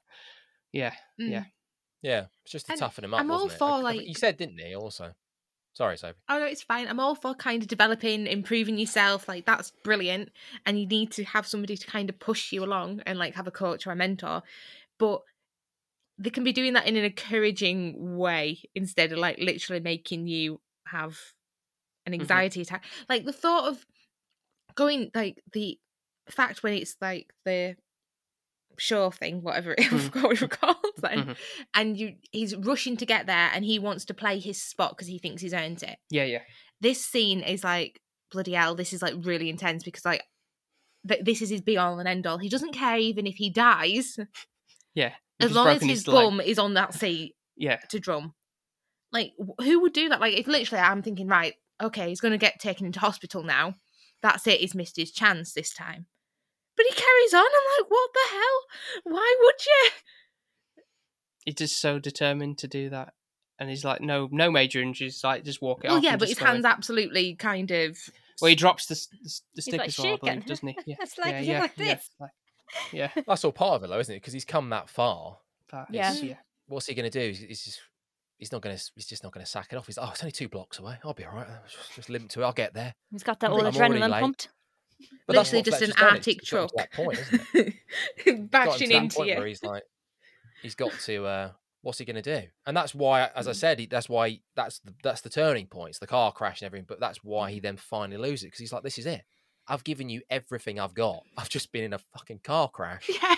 [0.72, 1.31] Yeah, Mm.
[1.31, 1.44] yeah.
[2.03, 3.20] Yeah, it's just to And toughen him up.
[3.20, 3.53] I'm all it?
[3.53, 4.75] for, I- I- like- you said, didn't he?
[4.75, 5.12] Also,
[5.75, 6.19] sorry, Sophie.
[6.29, 6.89] Oh no, it's fine.
[6.89, 9.29] I'm all for kind of developing, improving yourself.
[9.29, 10.31] Like that's brilliant,
[10.67, 13.47] and you need to have somebody to kind of push you along and like have
[13.47, 14.43] a coach or a mentor.
[14.99, 15.23] But
[16.19, 20.61] they can be doing that in an encouraging way instead of like literally making you
[20.87, 21.19] have
[22.07, 22.21] an mm-hmm.
[22.21, 22.85] anxiety attack.
[23.09, 23.85] Like the thought of
[24.75, 25.79] going like the
[26.29, 27.77] fact when it's like the
[28.79, 31.37] show thing, whatever it, I forgot what was called then, Mhm.
[31.75, 35.09] and you he's rushing to get there and he wants to play his spot because
[35.09, 36.43] he thinks he's earned it Yeah, yeah.
[36.81, 40.23] this scene is like bloody hell this is like really intense because like
[41.09, 43.51] th- this is his be all and end all he doesn't care even if he
[43.51, 44.17] dies
[44.95, 45.13] Yeah.
[45.41, 46.15] as long as his leg.
[46.25, 47.77] bum is on that seat Yeah.
[47.91, 48.35] to drum
[49.13, 52.39] like who would do that like if literally i'm thinking right okay he's going to
[52.39, 53.75] get taken into hospital now
[54.23, 56.07] that's it he's missed his chance this time
[56.83, 59.90] but he carries on i'm like what the hell why would you
[61.45, 63.14] He's just so determined to do that.
[63.59, 65.23] And he's like, no, no major injuries.
[65.25, 66.03] Like, just walk it well off.
[66.05, 66.53] yeah but his go in.
[66.53, 67.99] hands absolutely kind of
[68.40, 70.77] Well, he drops the the, the stick like, as well, I believe, doesn't he?
[70.87, 70.97] Yeah.
[71.01, 72.11] It's like, yeah, yeah, like yeah, this.
[72.21, 72.31] like-
[72.92, 73.11] yeah.
[73.27, 74.18] That's all part of it, though, isn't it?
[74.18, 75.38] Because he's come that far.
[75.73, 76.12] That Yeah.
[76.12, 76.35] is- yeah.
[76.68, 77.29] What's he going to do?
[77.29, 77.81] He's, he's just
[78.38, 79.87] he's not going to he's just not going to sack it off.
[79.87, 80.99] He's oh, it's only two blocks away.
[81.05, 81.47] I'll be all right.
[81.68, 82.45] Just, just limp to it.
[82.45, 82.95] I'll get there.
[83.11, 84.49] He's got that all think I'm adrenaline pumped.
[85.27, 86.05] But literally just an done.
[86.15, 87.75] arctic It's got him to truck point, isn't it?
[88.25, 89.83] Got him to bashing into you where he's like,
[90.62, 91.27] he's got to.
[91.27, 91.51] uh
[91.85, 92.47] What's he going to do?
[92.65, 93.51] And that's why, as Mm.
[93.51, 95.91] I said, that's why that's the, that's the turning point.
[95.91, 96.87] It's the car crash and everything.
[96.88, 99.23] But that's why he then finally loses it because he's like, "This is it.
[99.67, 101.25] I've given you everything I've got.
[101.37, 103.11] I've just been in a fucking car crash.
[103.21, 103.35] yeah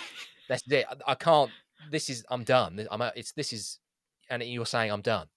[0.49, 0.85] That's it.
[0.91, 1.51] I, I can't.
[1.91, 2.23] This is.
[2.29, 2.87] I'm done.
[2.91, 3.01] I'm.
[3.17, 3.33] It's.
[3.33, 3.79] This is.
[4.29, 5.29] And you're saying I'm done.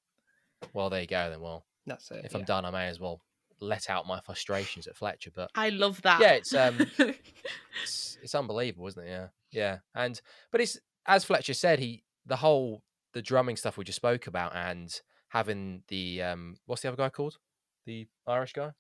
[0.73, 1.29] Well, there you go.
[1.29, 1.39] Then.
[1.39, 2.25] Well, That's it.
[2.25, 2.39] if yeah.
[2.39, 3.21] I'm done, I may as well
[3.59, 5.31] let out my frustrations at Fletcher.
[5.33, 6.21] But I love that.
[6.21, 6.77] Yeah, it's, um,
[7.83, 9.09] it's it's unbelievable, isn't it?
[9.09, 9.77] Yeah, yeah.
[9.95, 10.19] And
[10.51, 14.55] but it's as Fletcher said, he the whole the drumming stuff we just spoke about
[14.55, 17.37] and having the um what's the other guy called?
[17.85, 18.71] The Irish guy?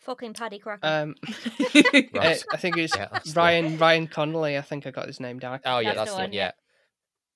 [0.00, 0.86] Fucking Paddy Cracker.
[0.86, 1.14] Um,
[2.14, 2.44] Right.
[2.52, 3.38] I think it's Yeah, that's the.
[3.40, 4.58] Ryan Ryan Connolly.
[4.58, 5.60] I think I got his name down.
[5.64, 6.24] Oh yeah, That's that's, the the one.
[6.30, 6.52] one, yeah.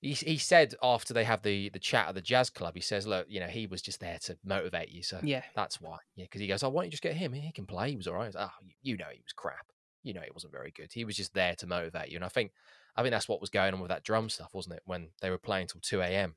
[0.01, 3.05] He he said after they have the the chat at the jazz club, he says,
[3.05, 5.43] "Look, you know, he was just there to motivate you, so Yeah.
[5.55, 7.33] that's why." Yeah, because he goes, "Oh, why don't you just get him?
[7.33, 7.91] He can play.
[7.91, 9.67] He was all right." Oh, you, you know, he was crap.
[10.03, 10.91] You know, he wasn't very good.
[10.91, 12.51] He was just there to motivate you, and I think
[12.95, 14.81] I think that's what was going on with that drum stuff, wasn't it?
[14.85, 16.35] When they were playing till two a.m.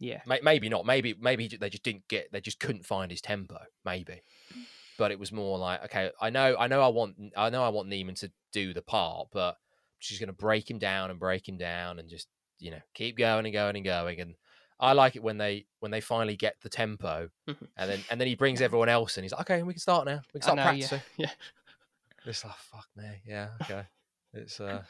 [0.00, 0.22] Yeah.
[0.26, 0.84] Maybe not.
[0.84, 2.32] Maybe maybe they just didn't get.
[2.32, 3.60] They just couldn't find his tempo.
[3.84, 4.22] Maybe,
[4.98, 7.68] but it was more like, okay, I know, I know, I want, I know, I
[7.68, 9.58] want Neiman to do the part, but
[9.98, 12.26] she's going to break him down and break him down and just
[12.60, 14.20] you know keep going and going and going.
[14.20, 14.34] And
[14.78, 17.68] I like it when they when they finally get the tempo, Mhm.
[17.76, 19.24] and then and then he brings everyone else in.
[19.24, 20.20] He's like, okay, we can start now.
[20.34, 21.02] We can start know, yeah, practicing.
[21.18, 21.30] Yeah.
[22.26, 23.84] It's like fuck me, yeah, okay.
[24.34, 24.82] It's uh,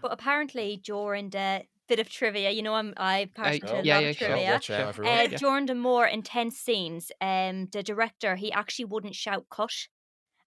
[0.00, 3.94] But apparently during the bit of trivia, you know, I'm I passionate oh, a yeah,
[3.96, 4.60] lot yeah, of sure, trivia.
[4.60, 5.06] Sure.
[5.06, 5.36] Uh, Yeah.
[5.38, 9.88] During the more intense scenes, um, the director he actually wouldn't shout cut,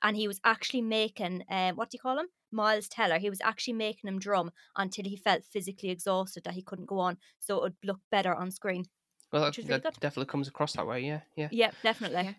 [0.03, 3.19] and he was actually making um, what do you call him, Miles Teller.
[3.19, 6.99] He was actually making him drum until he felt physically exhausted that he couldn't go
[6.99, 8.85] on, so it would look better on screen.
[9.31, 11.01] Well, that, really that definitely comes across that way.
[11.01, 11.21] Yeah.
[11.35, 11.49] Yeah.
[11.51, 12.23] Yeah, definitely.
[12.23, 12.33] Yeah.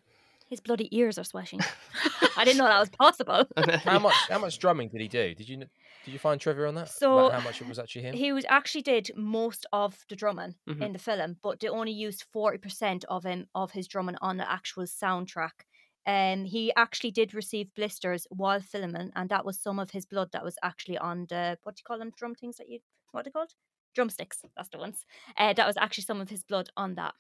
[0.49, 1.61] His bloody ears are sweating.
[2.39, 3.45] I didn't know that was possible.
[3.85, 5.35] how much how much drumming did he do?
[5.35, 6.89] Did you did you find trivia on that?
[6.89, 8.15] So, About how much it was actually him?
[8.15, 10.81] He was actually did most of the drumming Mhm.
[10.81, 14.39] in the film, but they only used forty percent of him of his drumming on
[14.39, 15.67] the actual soundtrack.
[16.07, 20.31] Um, he actually did receive blisters while filming, and that was some of his blood
[20.33, 22.81] that was actually on the what do you call them drum things that you
[23.13, 23.53] what are they called
[23.95, 24.43] drumsticks?
[24.57, 25.05] That's the ones.
[25.37, 27.15] Uh, that was actually some of his blood on that.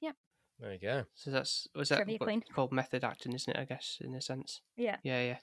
[0.00, 0.12] Yeah.
[0.58, 1.04] There you go.
[1.14, 3.58] So that's was that what- called method acting, isn't it?
[3.60, 4.60] I guess in a sense.
[4.76, 4.96] Yeah.
[5.02, 5.22] Yeah.
[5.22, 5.38] Yeah.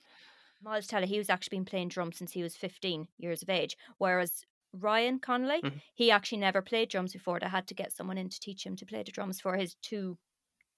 [0.62, 3.78] Miles Teller, he was actually been playing drums since he was 15 years of age,
[4.00, 5.82] whereas Ryan Connolly, Mhm.
[5.94, 7.40] he actually never played drums before.
[7.40, 9.76] They had to get someone in to teach him to play the drums for his
[9.76, 10.18] two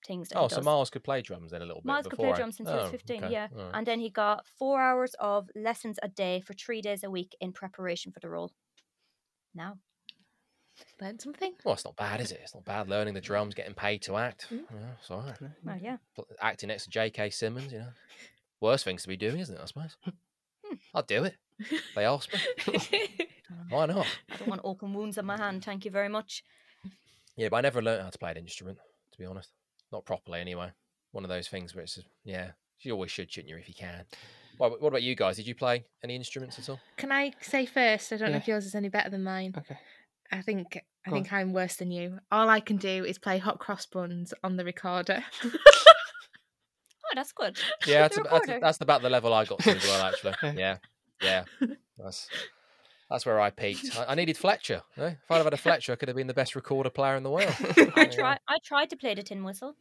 [0.06, 0.30] things.
[0.36, 0.66] Oh, he so does.
[0.66, 1.86] Miles could play drums then a little bit.
[1.88, 2.38] Miles could play before, eh?
[2.38, 3.48] drums since he was Oh, 15, okay, yeah.
[3.56, 3.72] alright.
[3.76, 7.36] And then he got four hours of lessons a day for three days a week
[7.40, 8.52] in preparation for the role.
[9.54, 9.78] Now,
[11.02, 11.54] Learn something.
[11.64, 12.40] Well, it's not bad, is it?
[12.42, 14.48] It's not bad learning the drums, getting paid to act.
[14.52, 14.62] Mm.
[14.72, 15.52] Yeah, it's all right.
[15.64, 15.98] well, yeah.
[16.42, 17.30] Acting next to J.K.
[17.32, 17.90] Simmons, you know.
[18.62, 19.62] Worst things to be doing, isn't it?
[19.62, 19.98] I suppose.
[20.94, 21.36] I'd do it.
[21.96, 22.40] They asked me.
[23.70, 24.06] Why not?
[24.32, 25.64] I don't want open wounds on my hand.
[25.64, 26.44] Thank you very much.
[27.36, 28.78] Yeah, but I never learned how to play an instrument,
[29.14, 29.50] to be honest.
[29.92, 30.72] Not properly, anyway.
[31.12, 33.74] One of those things where it's just, yeah, you always should, shouldn't you, if you
[33.76, 34.06] can.
[34.58, 35.38] What, what about you guys?
[35.38, 36.80] Did you play any instruments at all?
[36.98, 38.12] Can I say first?
[38.14, 39.54] I don't know if yours is any better than mine.
[39.58, 39.78] Okay.
[40.32, 41.24] I think I Go on.
[41.24, 42.20] think I'm worse than you.
[42.32, 45.24] All I can do is play hot cross buns on the recorder.
[47.12, 47.58] Oh, that's good.
[47.88, 48.60] Yeah, that's, ab- that's, recorder.
[48.62, 50.34] that's about the level I got to as well, actually.
[50.60, 50.78] Yeah,
[51.24, 51.44] yeah.
[51.98, 52.28] That's
[53.10, 53.98] that's where I peaked.
[53.98, 54.82] I, I needed Fletcher.
[54.98, 55.08] eh?
[55.08, 57.24] If I'd have had a Fletcher, I could have been the best recorder player in
[57.24, 57.54] the world.
[57.96, 58.40] I tried.
[58.48, 59.76] I tried to play the tin whistle.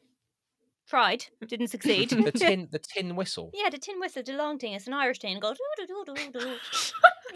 [0.88, 2.08] Tried, didn't succeed.
[2.08, 3.50] The tin, the tin whistle.
[3.52, 4.72] yeah, the tin whistle, the long thing.
[4.72, 5.36] It's an Irish thing.
[5.36, 5.58] It goes.
[5.76, 6.56] doo doo doo doo doo.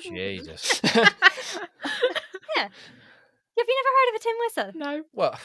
[0.00, 0.81] Jesus.
[2.57, 2.68] Yeah.
[3.59, 4.70] Have you never heard of a tin whistle?
[4.74, 5.05] no.
[5.12, 5.38] Well,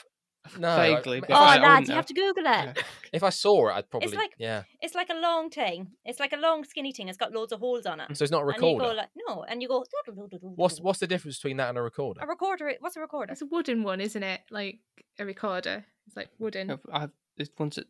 [0.59, 0.75] no.
[0.75, 2.83] Vaguely, if Oh, I- I, I lads, wouldn't you have to Google it.
[3.13, 4.07] if I saw it, I'd probably.
[4.07, 4.63] It's like- yeah.
[4.81, 5.91] It's like a long thing.
[6.05, 7.07] It's like a long skinny thing.
[7.09, 8.15] It's got loads of holes on it.
[8.17, 8.93] So it's not a And you go recorder.
[8.95, 9.83] like no, and you go.
[10.41, 12.21] What's what's the difference between that and a recorder?
[12.23, 12.73] a recorder?
[12.79, 13.33] What's a recorder?
[13.33, 14.41] It's a wooden one, isn't it?
[14.51, 14.79] Like
[15.19, 15.85] a recorder.
[16.07, 16.71] It's like wooden.
[16.71, 17.85] I've, I've, there's ones that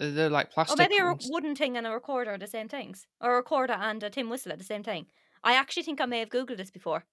[0.00, 0.78] uh, they're like plastic.
[0.78, 3.06] Oh, maybe a wooden thing and a recorder are the same things.
[3.20, 5.06] Or a recorder and a tin whistle are the same thing.
[5.44, 7.04] I actually think I may have googled this before.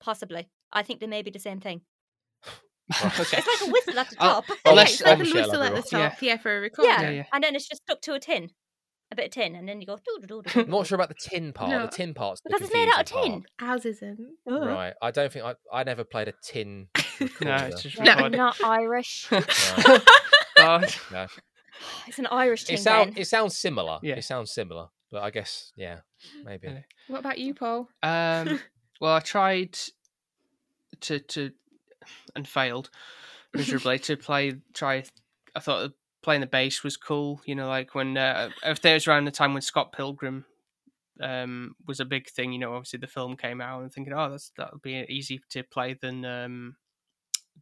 [0.00, 0.48] Possibly.
[0.72, 1.82] I think they may be the same thing.
[2.92, 3.38] Okay.
[3.38, 4.44] It's like a whistle at the Oh, top.
[4.64, 6.20] well, yeah, it's like a whistle at the top.
[6.22, 6.88] Yeah, for a recorder.
[6.90, 7.00] yeah.
[7.02, 7.24] Yeah, yeah.
[7.32, 8.50] and then it's just stuck to a tin,
[9.10, 9.94] a bit of tin, and then you go.
[10.20, 10.42] I'm doo.
[10.68, 11.70] not sure about the tin part.
[11.70, 11.82] No.
[11.86, 13.66] The tin part's the Because it's made out of confusing tin.
[13.68, 14.18] Ours isn't.
[14.50, 14.58] Ugh.
[14.60, 14.66] part.
[14.68, 14.92] Right.
[15.00, 15.54] I don't think I.
[15.72, 16.88] I never played a tin.
[17.20, 17.66] No, recorder.
[17.66, 18.36] it's just Yeah, I'm recorded.
[18.38, 19.28] not Irish.
[19.30, 20.02] Right,
[20.56, 20.94] God.
[21.12, 21.26] no.
[22.06, 22.74] It's an Irish thing.
[22.74, 23.20] It sounds Ben.
[23.22, 23.98] it sounds similar.
[24.02, 24.14] Yeah.
[24.16, 25.98] It sounds similar, but I guess yeah,
[26.44, 26.68] maybe.
[26.68, 26.78] Yeah.
[27.08, 27.88] What about you, Paul?
[28.02, 28.60] Um,
[29.00, 29.76] well, I tried
[31.02, 31.50] to to
[32.34, 32.90] and failed
[33.52, 34.54] miserably to play.
[34.72, 35.04] Try.
[35.54, 37.40] I thought playing the bass was cool.
[37.46, 40.44] You know, like when uh, if there was around the time when Scott Pilgrim
[41.20, 42.52] um was a big thing.
[42.52, 45.62] You know, obviously the film came out and thinking, oh, that's that'll be easy to
[45.62, 46.76] play than um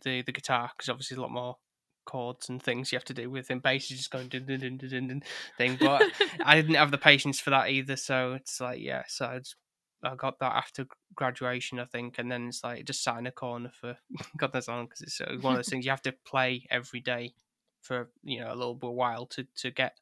[0.03, 1.57] the the guitar because obviously a lot more
[2.05, 3.61] chords and things you have to do with him.
[3.61, 5.23] Bass is just going dun dun dun dun dun, dun
[5.57, 6.03] thing, but
[6.45, 7.97] I didn't have the patience for that either.
[7.97, 9.57] So it's like, yeah, so I, just,
[10.05, 13.27] I got that after graduation, I think, and then it's like it just sat in
[13.27, 13.97] a corner for
[14.37, 16.67] God knows how long because it's uh, one of those things you have to play
[16.71, 17.35] every day
[17.83, 19.97] for you know a little bit while to to get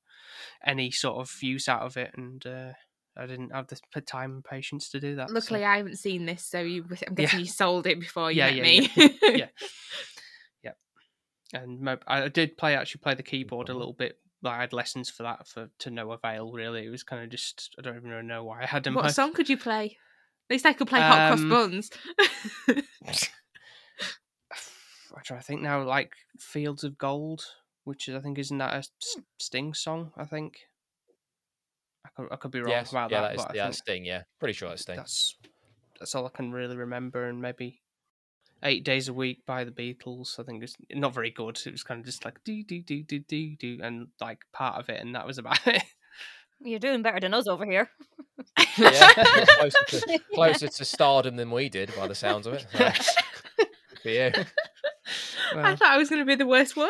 [0.65, 2.73] any sort of use out of it, and uh,
[3.17, 5.29] I didn't have the time and patience to do that.
[5.29, 7.11] so- Luckily, I haven't seen this, so you, I'm Yeah.
[7.14, 8.91] guessing you sold it before you Yeah, met yeah, me.
[8.97, 9.47] yeah.
[10.62, 10.72] yeah.
[11.53, 14.20] And mo- I did play actually play the keyboard a little bit.
[14.43, 16.53] Like I had lessons for that for to no avail.
[16.53, 18.95] Really, it was kind of just I don't even know why I had them.
[18.95, 19.97] what song could you play?
[20.49, 21.91] At least I could play Hot Cross Um, Buns.
[25.16, 27.45] I try to think now, like Fields of Gold,
[27.84, 28.88] which is I think isn't that a
[29.38, 30.12] Sting song?
[30.16, 30.55] I think.
[32.05, 33.78] I could, I could be wrong Yes, about yeah, that, that is but yeah, that's
[33.78, 34.05] Sting.
[34.05, 34.97] Yeah, pretty sure that's Sting.
[34.97, 35.36] that's
[35.99, 37.80] that's all I can really remember, and maybe
[38.63, 40.39] Eight Days a Week by the Beatles.
[40.39, 41.59] I think it's not very good.
[41.67, 44.79] It was kind of just like do do do do do do, and like part
[44.79, 45.83] of it, and that was about it.
[46.63, 47.89] You're doing better than us over here.
[48.79, 49.13] yeah,
[49.59, 52.67] closer to, closer to stardom than we did, by the sounds of it.
[52.77, 53.65] So,
[54.03, 54.31] for you.
[54.35, 56.89] I Well, thought I was going to be the worst one.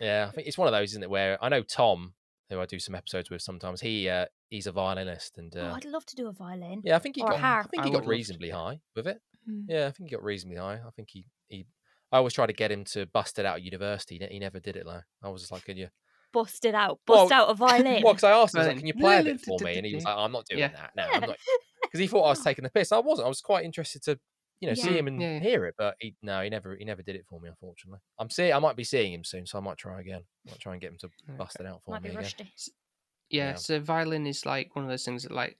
[0.00, 1.10] Yeah, I think it's one of those, isn't it?
[1.10, 2.12] Where I know Tom,
[2.50, 3.80] who I do some episodes with sometimes.
[3.80, 6.82] He uh, he's a violinist, and Oh, uh, I'd love to do a violin.
[6.84, 7.66] yeah, I think he or got harp.
[7.66, 8.54] I think I he would got love reasonably to.
[8.56, 9.20] high with it.
[9.48, 9.64] Mm.
[9.68, 10.80] Yeah, I think he got reasonably high.
[10.86, 11.66] I think he he.
[12.10, 14.18] I always try to get him to bust it out at university.
[14.30, 15.00] He never did it though.
[15.22, 15.88] I was just like, "Can you?"
[16.32, 17.00] Bust it out.
[17.08, 18.02] Well, Bust out a violin.
[18.02, 19.86] Well, because I asked him, I like, "Can you play a bit for me?" And
[19.86, 20.68] he was like, "I'm not doing Yeah.
[20.68, 20.90] that.
[20.96, 21.14] No, Yeah.
[21.14, 21.36] I'm not."
[21.82, 22.90] Because he thought I was taking the piss.
[22.90, 23.26] I wasn't.
[23.26, 24.18] I was quite interested to,
[24.60, 25.40] you know, see him and Yeah, yeah.
[25.40, 25.74] hear it.
[25.76, 27.50] But he no, he never he never did it for me.
[27.50, 28.54] Unfortunately, I'm seeing.
[28.54, 30.22] I might be seeing him soon, so I might try again.
[30.46, 32.30] I might try and get him to bust it out for Might me again.
[32.38, 33.54] yeah, Yeah.
[33.56, 35.58] so violin is like one of those things that like,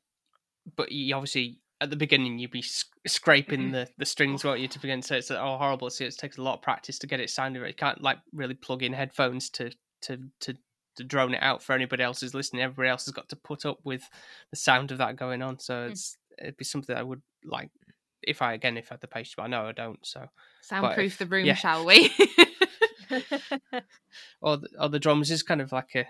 [0.76, 3.72] but you obviously at the beginning you'd be sc- scraping mm-hmm.
[3.72, 5.02] the, the strings, won't you, to begin?
[5.02, 5.90] So it's all horrible.
[5.90, 7.68] So it takes a lot of practice to get it sounding right.
[7.68, 9.72] You can't like really plug in headphones to
[10.02, 10.54] to to
[10.96, 12.62] to drone it out for anybody else who's listening.
[12.62, 14.08] Everybody else has got to put up with
[14.50, 15.58] the sound of that going on.
[15.58, 15.92] So hmm.
[15.92, 17.70] it's it'd be something I would like
[18.22, 19.98] if I again if I had the patience, but I know I don't.
[20.06, 20.26] So
[20.62, 21.54] Soundproof if- the room, yeah.
[21.54, 22.12] shall we?
[24.40, 26.06] or the, or the drums is kind of like a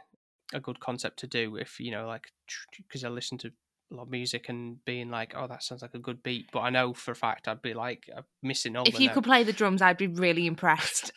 [0.55, 2.31] a good concept to do if you know like
[2.77, 3.53] because I listen to
[3.95, 6.71] lot of music and being like oh that sounds like a good beat but I
[6.71, 9.43] know for a fact I'd be like I'm missing all if the you could play
[9.45, 11.13] the drums, I'd be really impressed.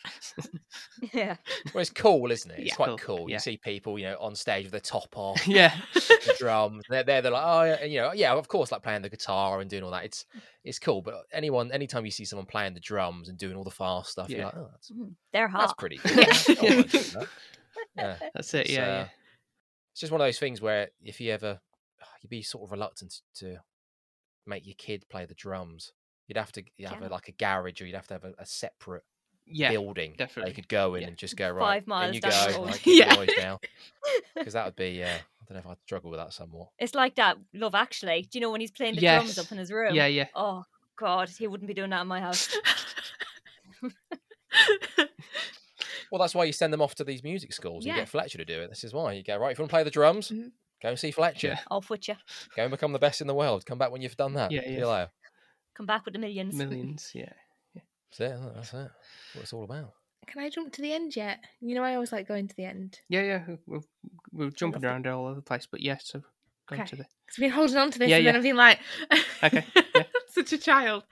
[1.12, 1.36] yeah.
[1.72, 2.58] Well, it's cool, isn't it?
[2.60, 2.74] It's Yeah.
[2.74, 3.30] quite Cool, cool.
[3.30, 6.84] You see people, you know, on stage with their top off, yeah the drums.
[6.88, 7.22] They're there.
[7.22, 9.68] They're like, oh, yeah, and, you know, yeah, of course, like playing the guitar and
[9.70, 10.04] doing all that.
[10.04, 10.26] It's
[10.64, 11.02] it's cool.
[11.02, 14.28] But anyone, anytime you see someone playing the drums and doing all the fast stuff,
[14.28, 14.36] Yeah.
[14.36, 16.12] you're like, oh, that's, Mm, They're that's pretty cool.
[16.16, 16.32] Yeah.
[16.48, 17.26] I wanna do that.
[17.96, 18.16] yeah.
[18.34, 19.08] that's it yeah uh, yeah
[19.92, 21.60] It's just one of those things where if you ever,
[22.22, 23.58] you'd be sort of reluctant to
[24.46, 25.92] make your kid play the drums.
[26.28, 28.32] You'd have to you have a, like a garage, or you'd have to have a,
[28.38, 29.04] a separate
[29.48, 30.50] yeah building definitely.
[30.50, 31.08] you could go in Yeah.
[31.08, 31.60] and just go right.
[31.76, 32.62] Five miles you down go.
[32.62, 33.10] Like, Yeah.
[33.14, 33.58] the noise down
[34.34, 35.02] because that would be.
[35.04, 36.68] Uh, I don't know if I'd struggle with that somewhat.
[36.80, 38.22] It's like that Love Actually.
[38.22, 39.94] Do you know when he's playing the drums up in his room?
[39.94, 40.64] yeah yeah Oh
[40.98, 42.56] God, he wouldn't be doing that in my house.
[46.12, 47.94] Well, that's why you send them off to these music schools Yeah.
[47.94, 48.68] you get Fletcher to do it.
[48.70, 49.50] This is why you go right.
[49.50, 50.52] If you want to play the drums, Mhm.
[50.86, 51.48] Go and see Fletcher.
[51.48, 51.58] Yeah.
[51.70, 52.14] Off with you.
[52.54, 53.66] Go and become the best in the world.
[53.66, 54.52] Come back when you've done that.
[54.52, 55.02] Yeah, yeah.
[55.02, 55.06] you.
[55.76, 56.54] Come back with the millions.
[56.54, 57.32] millions yeah
[57.74, 58.38] That's it.
[58.54, 58.90] That's it.
[59.34, 59.92] What it's all about.
[60.28, 61.38] Can I jump to the end yet?
[61.60, 63.00] You know, I always like going to the end.
[63.08, 63.80] yeah yeah we're,
[64.32, 66.20] we're jumping love around all over the place but yeah so
[66.68, 66.84] go Okay.
[66.84, 68.38] to the Because I've been holding on to this Yeah, and then yeah.
[68.38, 68.80] I've been like,
[69.42, 69.64] Okay,
[69.94, 70.02] yeah.
[70.28, 71.04] such a child.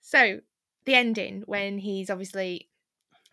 [0.00, 0.40] So,
[0.84, 2.68] the ending, when he's obviously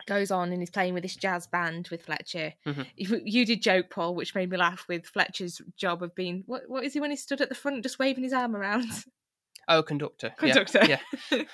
[0.06, 2.54] goes on and he's playing with this jazz band with Fletcher.
[2.66, 2.86] Mhm.
[2.96, 6.62] You, you did joke, Paul, which made me laugh with Fletcher's job of being, what,
[6.68, 8.86] what is he when he stood at the front just waving his arm around?
[9.68, 10.80] oh conductor yeah, Conductor.
[10.88, 10.98] yeah
[11.30, 11.46] and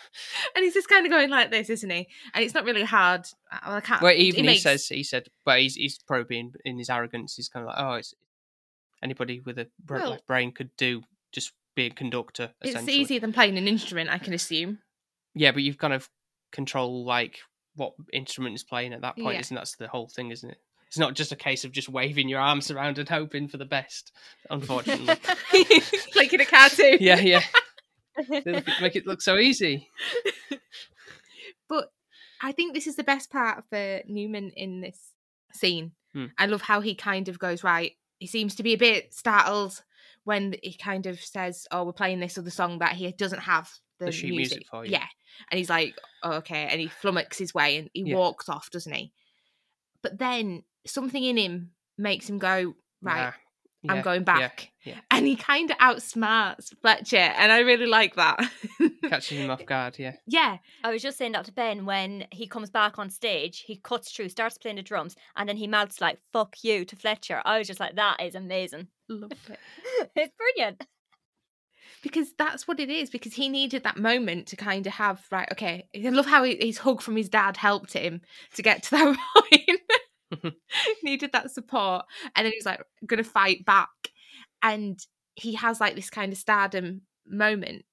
[0.65, 2.09] he's just kind of going like this, isn't he?
[2.35, 3.27] And it's not really hard.
[3.67, 4.01] Well, I can't.
[4.03, 7.35] Well, even he makes- says he said, but he's he's probably being in his arrogance.
[7.37, 8.15] He's kind of like, oh, it's
[9.03, 12.53] anybody with a Well- brain could do just be a conductor.
[12.63, 14.79] It's easier than playing an instrument, I can assume.
[15.35, 16.09] Yeah, but you've kind of
[16.51, 17.41] control like
[17.79, 19.41] what instrument is playing at that point, Yeah.
[19.41, 20.59] isn't that's the whole thing, isn't it?
[20.89, 23.65] It's not just a case of just waving your arms around and hoping for the
[23.67, 24.13] best.
[24.51, 25.07] Unfortunately,
[26.17, 26.99] like in a cartoon.
[27.01, 27.43] yeah, yeah.
[28.29, 29.89] They make it look so easy.
[31.69, 31.93] But
[32.43, 35.13] I think this is the best part for Newman in this
[35.53, 35.93] scene.
[36.15, 36.27] Hmm.
[36.39, 37.93] I love how he kind of goes right.
[38.19, 39.83] He seems to be a bit startled
[40.25, 43.71] when he kind of says, "Oh, we're playing this other song that he doesn't have
[43.99, 44.99] the, The sheet music for, yeah.
[45.01, 45.07] Yeah,
[45.51, 48.17] and he's like, oh, "Okay," and he flummoxes his way and he Yeah.
[48.17, 49.13] walks off, doesn't he?
[50.03, 53.33] But then something in him makes him go, "Right,
[53.85, 55.01] Nah, I'm yeah, going yeah, back," yeah.
[55.11, 58.39] and he kind of outsmarts Fletcher, and I really like that.
[59.09, 59.97] Catching him off guard.
[59.99, 63.61] Yeah, yeah, I was just saying that to Ben when he comes back on stage,
[63.67, 66.97] he cuts through, starts playing the drums, and then he mouths like "fuck you" to
[66.97, 67.41] Fletcher.
[67.45, 68.89] I was just like, that is amazing.
[69.09, 69.59] love it.
[70.17, 70.85] it's brilliant.
[72.03, 75.49] Because that's what it is because he needed that moment to kind of have right
[75.53, 78.21] okay i love how his hug from his dad helped him
[78.55, 79.81] to get to that point.
[81.03, 82.05] Needed that support
[82.37, 83.89] and then he was like gonna fight back.
[84.63, 84.99] And
[85.35, 87.87] he has like this kind of stardom moment.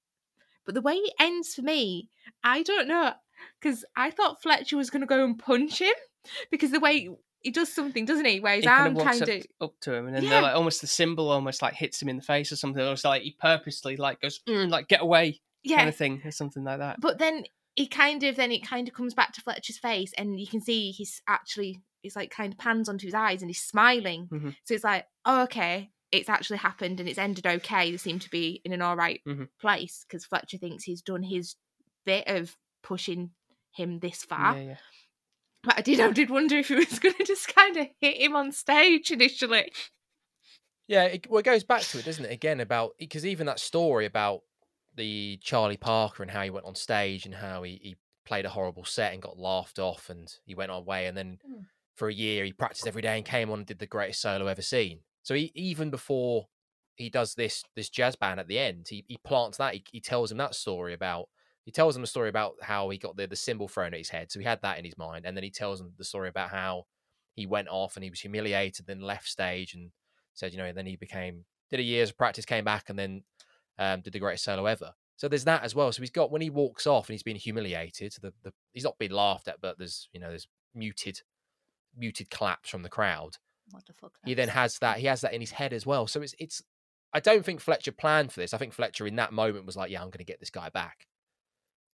[0.66, 2.10] But the way it ends for me
[2.42, 3.12] i don't know
[3.60, 5.94] because i thought fletcher was gonna go and punch him
[6.50, 7.08] because the way
[7.46, 9.46] he does something doesn't he where his he arm kind of walks kind up, of
[9.68, 10.30] up to him, and then Yeah.
[10.30, 12.82] they're like almost the cymbal almost like hits him in the face or something.
[12.82, 16.22] Or it's like he purposely like goes "Mm," like get away yeah kind of thing
[16.24, 17.00] or something like that.
[17.00, 17.44] but then
[17.74, 20.60] he kind of then it kind of comes back to Fletcher's face and you can
[20.60, 24.28] see he's actually he's like kind of pans onto his eyes and he's smiling.
[24.32, 24.56] Mhm.
[24.64, 27.90] So it's like, oh okay, it's actually happened and it's ended okay.
[27.90, 29.48] They seem to be in an all right Mhm.
[29.60, 31.56] place because Fletcher thinks he's done his
[32.04, 33.30] bit of pushing
[33.72, 34.56] him this far.
[34.56, 34.76] Yeah, yeah.
[35.66, 38.18] But I did, I did wonder if he was going to just kind of hit
[38.22, 39.72] him on stage initially.
[40.86, 42.30] Yeah, it, well, it goes back to it, doesn't it?
[42.30, 44.42] Again, about because even that story about
[44.94, 48.50] the Charlie Parker and how he went on stage and how he, he played a
[48.50, 51.66] horrible set and got laughed off and he went on away and then Mm.
[51.96, 54.46] for a year he practiced every day and came on and did the greatest solo
[54.46, 55.00] ever seen.
[55.22, 56.46] So he, even before
[56.94, 59.74] he does this this jazz band at the end, he, he plants that.
[59.74, 61.28] He, he tells him that story about
[61.66, 64.08] he tells him a story about how he got the the cymbal thrown at his
[64.08, 64.30] head.
[64.30, 66.50] So he had that in his mind, and then he tells him the story about
[66.50, 66.86] how
[67.34, 69.90] he went off and he was humiliated, then left stage and
[70.32, 73.24] said, you know, then he became did a year's of practice, came back, and then
[73.78, 74.94] um, did the greatest solo ever.
[75.16, 75.90] So there's that as well.
[75.92, 78.14] So he's got when he walks off and he's been humiliated.
[78.22, 81.20] The, the he's not being laughed at, but there's you know there's muted
[81.96, 83.38] muted claps from the crowd.
[83.70, 84.12] What the fuck?
[84.24, 86.06] He then has that he has that in his head as well.
[86.06, 86.62] So it's it's
[87.12, 88.54] I don't think Fletcher planned for this.
[88.54, 90.68] I think Fletcher in that moment was like, yeah, I'm going to get this guy
[90.68, 91.06] back.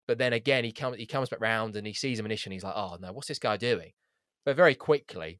[0.07, 2.51] But then again, he comes he comes back round and he sees him initially.
[2.51, 3.91] And he's like, oh no, what's this guy doing?
[4.45, 5.39] But very quickly,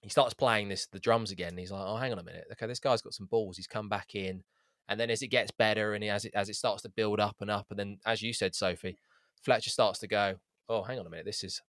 [0.00, 1.56] he starts playing this the drums again.
[1.58, 2.44] He's like, oh, hang on a minute.
[2.52, 3.56] Okay, this guy's got some balls.
[3.56, 4.42] He's come back in,
[4.88, 7.36] and then as it gets better and as it as it starts to build up
[7.40, 8.98] and up, and then as you said, Sophie,
[9.42, 10.36] Fletcher starts to go,
[10.68, 11.26] oh, hang on a minute.
[11.26, 11.60] This is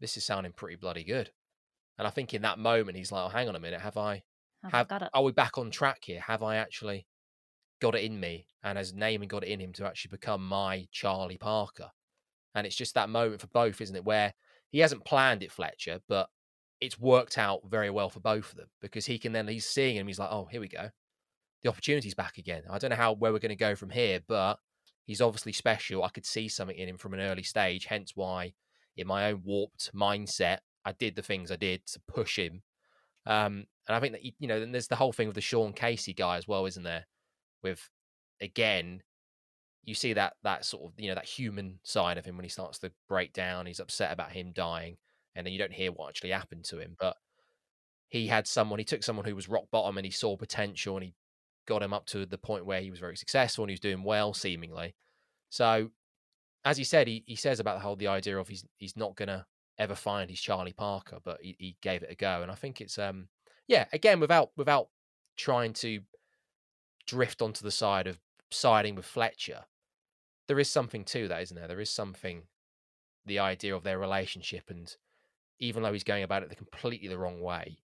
[0.00, 1.30] this is sounding pretty bloody good.
[1.98, 3.80] And I think in that moment, he's like, oh, hang on a minute.
[3.82, 4.22] Have I
[4.62, 5.10] Have I have got it?
[5.12, 6.20] are we back on track here?
[6.20, 7.06] Have I actually
[7.80, 8.46] got it in me?
[8.62, 11.90] And has Neiman got it in him to actually become my Charlie Parker?
[12.54, 14.04] And it's just that moment for both, isn't it?
[14.04, 14.34] Where
[14.70, 16.28] he hasn't planned it, Fletcher, but
[16.80, 19.96] it's worked out very well for both of them because he can then he's seeing
[19.96, 20.90] him, he's like, Oh, here we go.
[21.62, 22.62] The opportunity's back again.
[22.70, 24.58] I don't know how where we're going to go from here, but
[25.04, 26.02] he's obviously special.
[26.02, 28.54] I could see something in him from an early stage, hence why
[28.96, 32.62] in my own warped mindset, I did the things I did to push him
[33.26, 35.72] um, and I think that you know, then there's the whole thing with the Sean
[35.72, 37.06] Casey guy as well, isn't there?
[37.62, 37.88] With
[38.40, 39.02] again,
[39.84, 42.50] you see that that sort of you know that human side of him when he
[42.50, 43.66] starts to break down.
[43.66, 44.96] He's upset about him dying,
[45.34, 46.96] and then you don't hear what actually happened to him.
[46.98, 47.16] But
[48.08, 48.78] he had someone.
[48.78, 51.14] He took someone who was rock bottom, and he saw potential, and he
[51.66, 54.02] got him up to the point where he was very successful and he was doing
[54.02, 54.94] well, seemingly.
[55.50, 55.90] So,
[56.64, 59.16] as he said, he, he says about the whole the idea of he's he's not
[59.16, 59.46] gonna
[59.78, 62.80] ever find his Charlie Parker, but he, he gave it a go, and I think
[62.80, 63.28] it's um
[63.68, 64.88] yeah again without without
[65.36, 66.00] trying to
[67.10, 68.18] drift onto the side of
[68.50, 69.64] siding with Fletcher,
[70.46, 71.68] there is something to that, isn't there?
[71.68, 72.44] There is something
[73.26, 74.94] the idea of their relationship, and
[75.58, 77.78] even though he's going about it the completely the wrong way,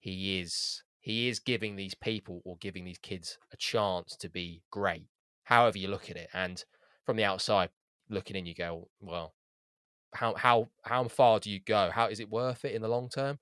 [0.00, 4.62] he is he is giving these people or giving these kids a chance to be
[4.70, 5.08] great,
[5.44, 6.64] however you look at it, and
[7.04, 7.68] from the outside
[8.08, 9.34] looking in, you go, well,
[10.14, 11.90] how how how far do you go?
[11.92, 13.38] How is it worth it in the long term?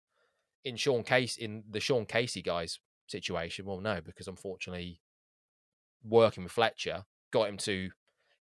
[0.64, 5.00] In Sean Case in the Sean Casey guy's situation, well, no, because unfortunately,
[6.04, 7.90] working with Fletcher got him to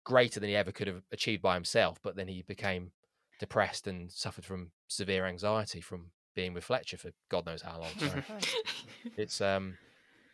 [0.05, 1.99] greater than he ever could have achieved by himself.
[2.03, 2.93] But then he became
[3.39, 7.91] depressed and suffered from severe anxiety from being with Fletcher for God knows how long.
[7.99, 8.11] So
[9.17, 9.77] it's um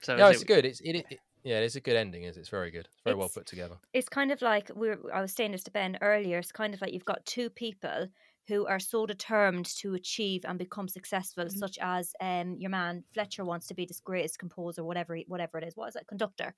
[0.02, 0.64] So no, it's it- good.
[0.64, 2.22] It's it, it yeah, it is a good ending.
[2.22, 2.40] Is it?
[2.40, 2.86] it's very good.
[2.92, 3.74] It's very well put together.
[3.92, 6.38] it's kind of like we were, I was saying this to Ben earlier.
[6.38, 8.06] It's kind of like you've got two people
[8.48, 11.50] who are so determined to achieve and become successful, Mhm.
[11.50, 15.64] such as um your man Fletcher wants to be this greatest composer, whatever whatever it
[15.64, 15.76] is.
[15.76, 16.54] What is it, conductor?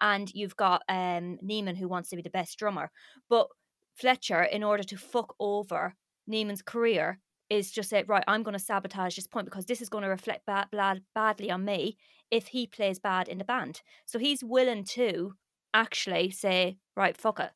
[0.00, 2.90] And you've got um Neiman who wants to be the best drummer.
[3.28, 3.48] But
[3.94, 5.94] Fletcher, in order to fuck over
[6.30, 7.20] Neiman's career,
[7.50, 10.08] is just say right, I'm going to sabotage this point because this is going to
[10.10, 11.96] reflect bad, bad, badly on me
[12.30, 13.82] if he plays bad in the band.
[14.04, 15.34] So he's willing to
[15.72, 17.52] actually say, right, fuck it,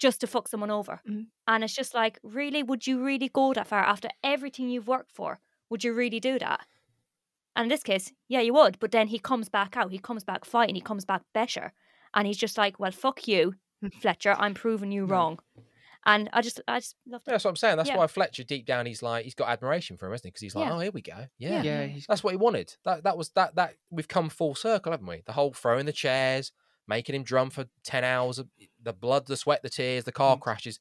[0.00, 1.00] just to fuck someone over.
[1.08, 1.26] Mhm.
[1.46, 5.12] And it's just like, really, would you really go that far after everything you've worked
[5.12, 5.40] for?
[5.68, 6.66] Would you really do that?
[7.54, 8.78] And in this case, yeah, you would.
[8.80, 9.92] But then he comes back out.
[9.92, 10.74] He comes back fighting.
[10.74, 11.72] He comes back better.
[12.14, 13.54] And he's just like, well, fuck you,
[14.00, 14.34] Fletcher.
[14.38, 15.38] I'm proving you wrong.
[16.06, 17.32] And I just, I just love Yeah, that.
[17.32, 17.76] that's what I'm saying.
[17.76, 17.98] That's Yeah.
[17.98, 20.30] why Fletcher, deep down, he's like he's got admiration for him, isn't he?
[20.30, 20.74] Because he's like, Yeah.
[20.74, 21.26] oh, here we go.
[21.36, 21.62] Yeah.
[21.62, 22.74] Yeah, yeah, he's that's what he wanted.
[22.86, 25.22] That that was that that we've come full circle, haven't we?
[25.26, 26.52] The whole throwing the chairs,
[26.90, 28.42] making him drum for ten hours,
[28.82, 30.40] the blood, the sweat, the tears, the car Mm.
[30.40, 30.80] crashes.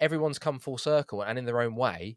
[0.00, 2.16] Everyone's come full circle, and in their own way,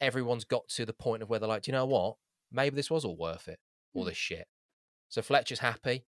[0.00, 2.16] everyone's got to the point of where they're like, do you know what?
[2.50, 3.60] Maybe this was all worth it,
[3.94, 4.08] all Mm.
[4.08, 4.48] this shit.
[5.08, 6.06] So Fletcher's happy.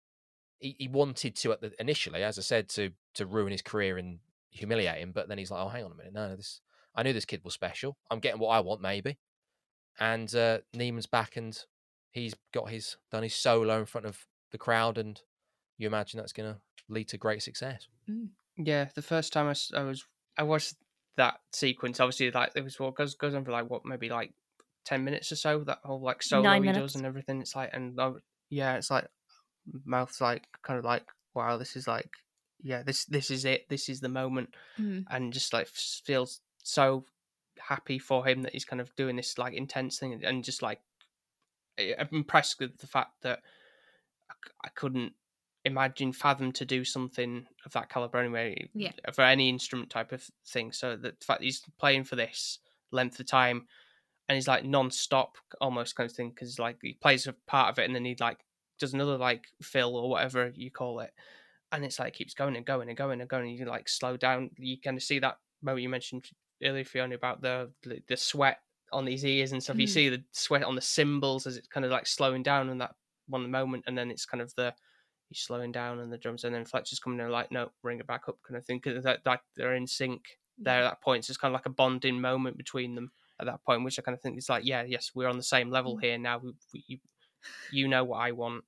[0.59, 3.97] He, he wanted to at the initially, as I said, to to ruin his career
[3.97, 4.19] and
[4.51, 6.61] humiliate him, but then he's like, oh, hang on a minute, no, this
[6.95, 7.97] I knew this kid was special.
[8.09, 9.19] I'm getting what I want, maybe.
[9.99, 11.57] And uh, Neiman's back, and
[12.11, 15.21] he's got his done his solo in front of the crowd, and
[15.77, 16.59] you imagine that's going to
[16.89, 17.87] lead to great success.
[18.57, 20.05] Yeah, the first time I, I was
[20.37, 20.75] I watched
[21.17, 24.33] that sequence, obviously like it was what goes goes on for like what maybe like
[24.85, 25.59] ten minutes or so.
[25.63, 26.93] That whole like solo Nine he minutes.
[26.93, 27.41] does and everything.
[27.41, 29.07] It's like and I w- yeah, it's like
[29.85, 32.09] mouth's like kind of like wow, this is like
[32.61, 33.69] yeah, this this is it.
[33.69, 35.05] This is the moment, Mm.
[35.09, 37.05] and just like feels so
[37.59, 40.79] happy for him that he's kind of doing this like intense thing, and just like
[41.79, 43.41] I- I'm impressed with the fact that
[44.63, 45.13] I couldn't
[45.69, 48.93] imagine fathom to do something of that caliber anyway Yeah.
[49.13, 50.71] for any instrument type of thing.
[50.71, 52.59] So the fact that he's playing for this
[52.91, 53.67] length of time
[54.27, 57.79] and he's like non-stop almost kind of thing because like he plays a part of
[57.79, 58.45] it and then he like
[58.79, 61.13] does another like fill or whatever you call it
[61.71, 64.17] and it's like keeps going and going and going and going and you like slow
[64.17, 66.29] down you kind of see that moment you mentioned
[66.63, 68.59] earlier fiona about the the, sweat
[68.91, 69.93] on his ears and stuff you Mhm.
[69.93, 72.95] see the sweat on the cymbals as it's kind of like slowing down in that
[73.27, 74.73] one moment and then it's kind of the
[75.29, 78.07] he's slowing down and the drums and then fletcher's coming in like no bring it
[78.07, 80.21] back up kind of thing because that like they're in sync
[80.57, 83.45] there at that point so it's kind of like a bonding moment between them at
[83.45, 85.69] that point which i kind of think is like yeah yes we're on the same
[85.69, 86.01] level Mm.
[86.03, 86.97] here now we, we, you,
[87.71, 88.63] you know what i want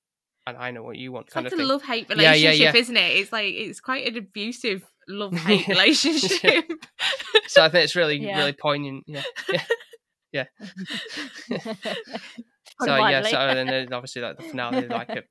[0.48, 2.50] and i know what you want It's kind like of a love hate Yeah, yeah,
[2.50, 2.80] relationship, yeah.
[2.80, 3.12] isn't it?
[3.18, 6.66] It's like it's quite an abusive love hate relationship.
[7.48, 8.38] so i think it's really Yeah.
[8.38, 9.24] really poignant yeah
[10.32, 10.46] yeah
[12.82, 15.24] so yeah so and then obviously like the finale like a,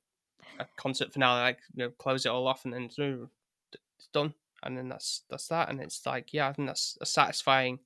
[0.61, 4.33] a concert finale like you know close it all off and then it's done
[4.63, 7.79] and then that's that's that and it's like yeah i think that's a satisfying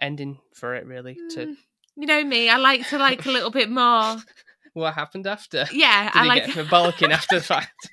[0.00, 1.56] ending for it really to Mm,
[1.96, 4.16] you know me, I like to like a little bit more.
[4.74, 6.42] what happened after Yeah, did I he like.
[6.46, 7.90] get for bollocking after the fact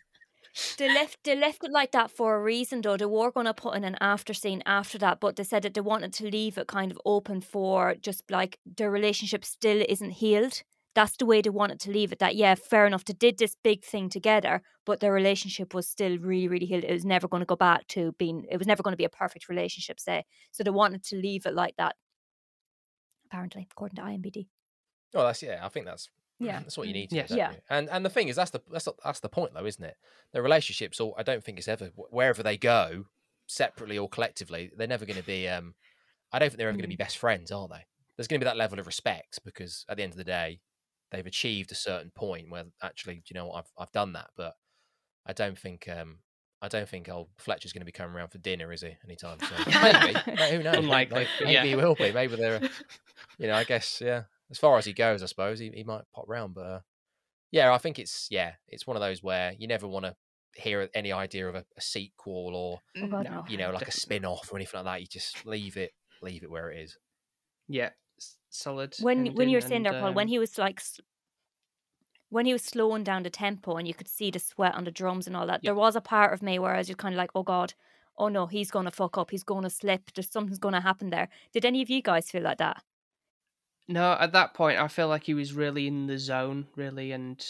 [0.78, 2.98] They left they left it like that for a reason though.
[2.98, 5.82] They were gonna put in an after scene after that, but they said that they
[5.82, 10.64] wanted to leave it kind of open for just like their relationship still isn't healed.
[10.96, 12.20] That's the way they wanted to leave it.
[12.20, 13.04] That yeah, fair enough.
[13.06, 16.86] They did this big thing together, but their relationship was still really, really healed.
[16.86, 18.46] It was never going to go back to being.
[18.50, 20.00] It was never going to be a perfect relationship.
[20.00, 20.64] Say so.
[20.64, 21.96] They wanted to leave it like that.
[23.30, 24.48] Apparently, according to IMBD.
[25.14, 25.60] Oh, that's yeah.
[25.66, 26.60] I think that's Yeah.
[26.60, 27.16] that's what you need to.
[27.18, 27.32] Yes.
[27.32, 27.52] Yeah.
[27.52, 27.58] you?
[27.70, 29.98] And and the thing is, that's the that's the, that's the point, though, isn't it?
[30.32, 33.06] The relationships, all I don't think it's ever wherever they go,
[33.48, 35.48] separately or collectively, they're never going to be.
[35.48, 35.74] um
[36.32, 37.86] I don't think they're ever going to be best friends, are they?
[38.16, 40.60] There's going to be that level of respect because at the end of the day,
[41.12, 44.56] they've achieved a certain point where actually, you know I've I've done that, but
[45.26, 46.20] I don't think um
[46.62, 48.96] I don't think old Fletcher's going to be coming around for dinner, is he?
[49.04, 49.74] Anytime soon?
[49.84, 50.20] Maybe.
[50.56, 50.78] Who knows?
[50.78, 51.64] Unlikely, Maybe, maybe yeah.
[51.66, 52.12] he will be.
[52.12, 52.62] Maybe they're.
[53.38, 54.24] You know, I guess yeah.
[54.50, 56.80] As far as he goes, I suppose he, he might pop round, but uh,
[57.52, 60.16] yeah, I think it's yeah, it's one of those where you never want to
[60.56, 63.44] hear any idea of a, a sequel or Oh God, No.
[63.50, 65.02] you know like a spin off or anything like that.
[65.02, 65.92] You just leave it,
[66.22, 66.98] leave it where it is.
[67.68, 67.90] yeah
[68.50, 70.82] solid when when you were saying there, Paul, when um, he was like,
[72.30, 74.92] when he was slowing down the tempo and you could see the sweat on the
[74.92, 75.70] drums and all that, Yeah.
[75.70, 77.74] there was a part of me where I was just kind of like, oh god,
[78.18, 81.30] oh no, he's gonna fuck up, he's gonna slip, there's something's gonna happen there.
[81.54, 82.84] Did any of you guys feel like that?
[83.88, 87.46] No, at that point, I feel like he was really in the zone, really, and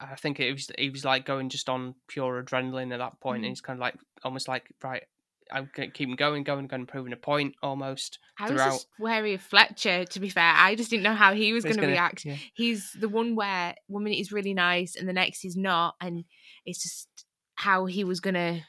[0.00, 3.42] I think it was he was like going just on pure adrenaline at that point,
[3.42, 3.46] Mhm.
[3.46, 5.04] and he's kind of like almost like right,
[5.52, 8.70] I'm gonna keep him going, going, going, proving a point almost I was throughout.
[8.72, 10.04] just wary of Fletcher.
[10.04, 12.24] To be fair, I just didn't know how he was going to react.
[12.24, 12.36] yeah.
[12.54, 16.24] He's the one where one minute he's really nice and the next he's not, and
[16.64, 17.08] it's just
[17.56, 18.60] how he was going to.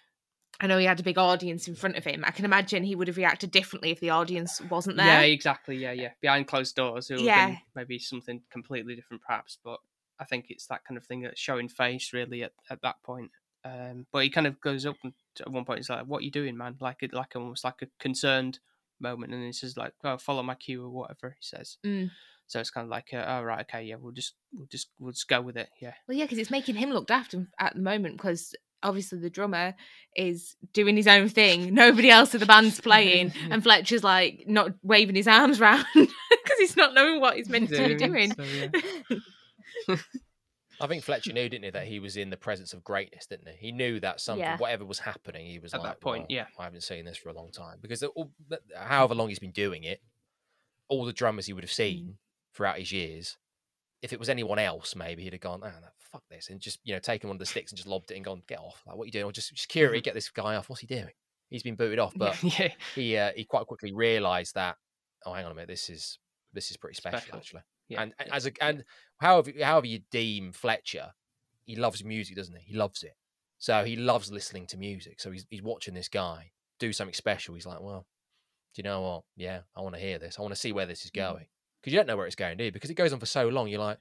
[0.59, 2.23] I know he had a big audience in front of him.
[2.25, 5.05] I can imagine he would have reacted differently if the audience wasn't there.
[5.05, 5.75] Yeah, exactly.
[5.75, 6.11] Yeah, yeah.
[6.21, 7.47] Behind closed doors, it would have Yeah.
[7.47, 9.57] been maybe something completely different, perhaps.
[9.61, 9.79] But
[10.17, 13.31] I think it's that kind of thing that's showing face really at, at that point.
[13.65, 16.25] Um, but he kind of goes up and at one point he's like, "What are
[16.25, 18.59] you doing, man?" Like it, like almost like a concerned
[18.99, 21.77] moment, and he says like, "Oh, follow my cue" or whatever he says.
[21.85, 22.11] Mm.
[22.47, 25.13] So it's kind of like, uh, "Oh, right, okay, yeah, we'll just we'll just we'll
[25.13, 27.81] just go with it." Yeah, Well, yeah, because it's making him look after at the
[27.81, 28.53] moment because
[28.83, 29.73] obviously the drummer
[30.15, 31.73] is doing his own thing.
[31.73, 36.59] Nobody else of the band's playing, and Fletcher's like not waving his arms around because
[36.59, 38.31] he's not knowing what he's meant to be doing.
[38.31, 38.43] So,
[39.87, 39.97] yeah.
[40.81, 43.47] I think Fletcher knew, didn't he, that he was in the presence of greatness, didn't
[43.49, 43.67] he?
[43.67, 44.57] He knew that something, Yeah.
[44.57, 46.45] whatever was happening, he was At that like, point, "Well, yeah.
[46.57, 48.31] I haven't seen this for a long time because all,
[48.75, 50.01] however long he's been doing it,
[50.87, 52.17] all the drummers he would have seen
[52.53, 53.37] throughout his years,
[54.01, 56.79] if it was anyone else, maybe he'd have gone, "Ah, no, fuck this," and just
[56.83, 58.83] you know taken one of the sticks and just lobbed it and gone, "Get off!
[58.85, 60.69] Like, what are you doing?" Or just security, get this guy off.
[60.69, 61.09] What's he doing?
[61.49, 64.77] He's been booted off, but yeah, he uh, he quite quickly realised that.
[65.25, 66.19] Oh, hang on a minute, this is
[66.53, 67.37] this is pretty special, Special.
[67.37, 67.61] actually.
[67.89, 68.01] yeah.
[68.03, 68.83] and and as a and
[69.19, 71.11] however however you deem Fletcher,
[71.65, 72.71] he loves music, doesn't he?
[72.71, 73.15] He loves it.
[73.57, 75.19] So he loves listening to music.
[75.21, 77.55] So he's he's watching this guy do something special.
[77.55, 78.05] He's like, well,
[78.75, 79.23] do you know what?
[79.35, 80.37] Yeah, I want to hear this.
[80.37, 81.15] I want to see where this is Mm.
[81.15, 81.45] going
[81.81, 82.71] because you don't know where it's going, do you?
[82.71, 83.67] Because it goes on for so long.
[83.67, 83.99] You're like,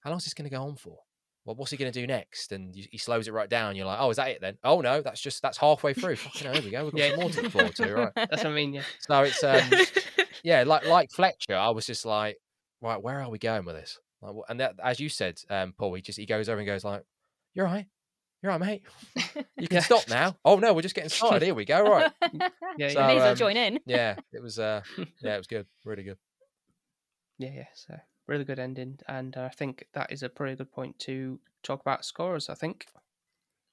[0.00, 0.98] how long is this going to go on for?
[1.44, 2.52] Well, what's he going to do next?
[2.52, 3.74] And you, he slows it right down.
[3.76, 4.58] You're like, oh, is that it then?
[4.64, 6.16] Oh no, that's just that's halfway through.
[6.16, 6.84] Fucking hell, here we go.
[6.84, 7.16] We've got Yeah.
[7.16, 8.12] more to look forward to, right?
[8.16, 8.74] That's what I mean.
[8.74, 9.70] Yeah, So it's um,
[10.42, 12.36] yeah, like like Fletcher, I was just like,
[12.82, 13.98] right, where are we going with this?
[14.20, 16.84] Like, and that, as you said, um, Paul, he just he goes over and goes
[16.84, 17.04] like,
[17.54, 17.86] "You're right,
[18.42, 18.82] You're right, mate.
[19.58, 19.80] You can Yeah.
[19.82, 20.36] stop now.
[20.44, 21.42] Oh no, we're just getting started.
[21.42, 21.82] Here we go.
[21.88, 22.12] Right.
[22.76, 23.80] Yeah, So, yeah, May as well um, join in.
[23.86, 24.58] Yeah, it was.
[24.58, 24.82] uh
[25.22, 25.66] Yeah, it was good.
[25.84, 26.18] Really good.
[27.38, 27.66] yeah, yeah.
[27.74, 27.96] So
[28.26, 32.04] really good ending, and I think that is a pretty good point to talk about
[32.04, 32.48] scores.
[32.48, 32.86] I think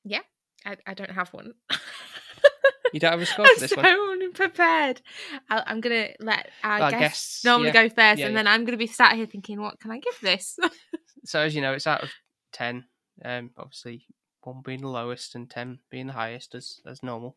[0.04, 0.22] Yeah,
[0.66, 1.54] I, I don't have one.
[2.96, 4.22] You don't have a score I'm for this so one.
[4.24, 5.02] unprepared.
[5.50, 7.74] I, I'm gonna let our, Our guests, guests, normally yeah.
[7.74, 8.39] go first, Yeah, and yeah.
[8.39, 10.58] then I'm gonna be sat here thinking, what can I give this?
[11.28, 12.12] So as you know, it's out of
[12.54, 12.86] ten.
[13.24, 14.06] Um, obviously
[14.43, 17.36] one being the lowest and ten being the highest, as as normal.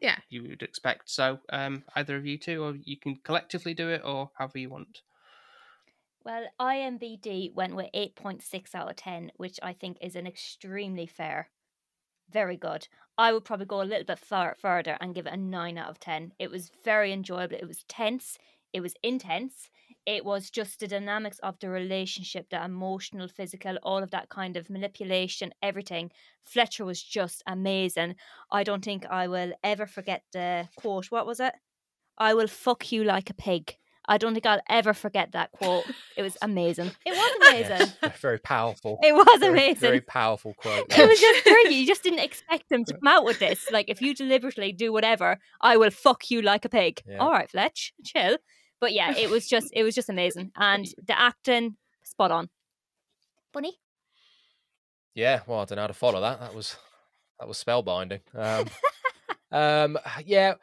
[0.00, 0.16] Yeah.
[0.30, 1.10] you would expect.
[1.10, 4.70] So um, either of you two, or you can collectively do it, or however you
[4.70, 5.02] want.
[6.24, 11.48] Well, IMBD went with 8.6 out of 10, which I think is an extremely fair.
[12.32, 12.88] Very good.
[13.18, 15.90] I would probably go a little bit far further and give it a 9 out
[15.90, 16.32] of 10.
[16.38, 17.56] It was very enjoyable.
[17.56, 18.38] It was tense.
[18.72, 19.68] It was intense.
[20.06, 24.56] It was just the dynamics of the relationship, the emotional, physical, all of that kind
[24.56, 26.10] of manipulation, everything.
[26.42, 28.16] Fletcher was just amazing.
[28.50, 31.10] I don't think I will ever forget the quote.
[31.10, 31.54] What was it?
[32.16, 33.76] I will fuck you like a pig.
[34.10, 35.84] I don't think I'll ever forget that quote.
[36.16, 36.90] It was amazing.
[37.06, 37.92] It was amazing.
[38.02, 38.98] Yes, very powerful.
[39.02, 39.76] It was Very- amazing.
[39.80, 40.86] Very powerful quote.
[40.90, 41.74] It was just brilliant.
[41.76, 43.70] You just didn't expect them to come out with this.
[43.70, 47.00] Like, if you deliberately do whatever, I will fuck you like a pig.
[47.06, 47.18] Yeah.
[47.18, 48.36] All right, Fletch, chill.
[48.80, 52.48] But yeah, it was just, it was just amazing, and the acting, spot on.
[53.52, 53.78] Bunny.
[55.14, 56.40] Yeah, well, I don't know how to follow that.
[56.40, 56.76] That was
[57.38, 58.20] that was spellbinding.
[58.34, 58.66] Um,
[59.52, 60.54] um, yeah,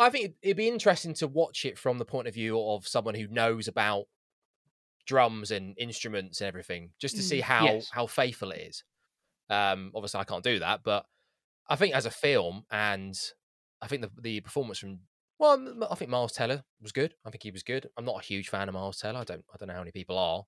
[0.00, 3.14] I think it'd, be interesting to watch it from the point of view of someone
[3.14, 4.06] who knows about
[5.06, 7.90] drums and instruments and everything, just to Mm, see how yes.
[7.90, 8.84] how faithful it is.
[9.48, 11.06] Um, obviously, I can't do that, but
[11.68, 13.18] I think as a film, and
[13.82, 15.00] I think the the performance from
[15.38, 17.14] well, I think Miles Teller was good.
[17.24, 17.88] I think he was good.
[17.96, 19.20] I'm not a huge fan of Miles Teller.
[19.20, 20.44] I don't I don't know how many people are,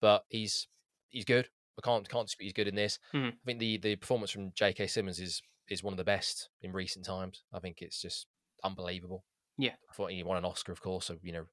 [0.00, 0.68] but he's
[1.10, 1.48] he's good.
[1.78, 2.98] I can't can't dispute he's good in this.
[3.12, 3.32] Mhm.
[3.32, 4.86] I think the the performance from J.K.
[4.86, 7.42] Simmons is is one of the best in recent times.
[7.52, 8.26] I think it's just
[8.64, 9.24] unbelievable.
[9.58, 9.74] Yeah.
[9.90, 11.44] I thought he won an Oscar, of course, so you know,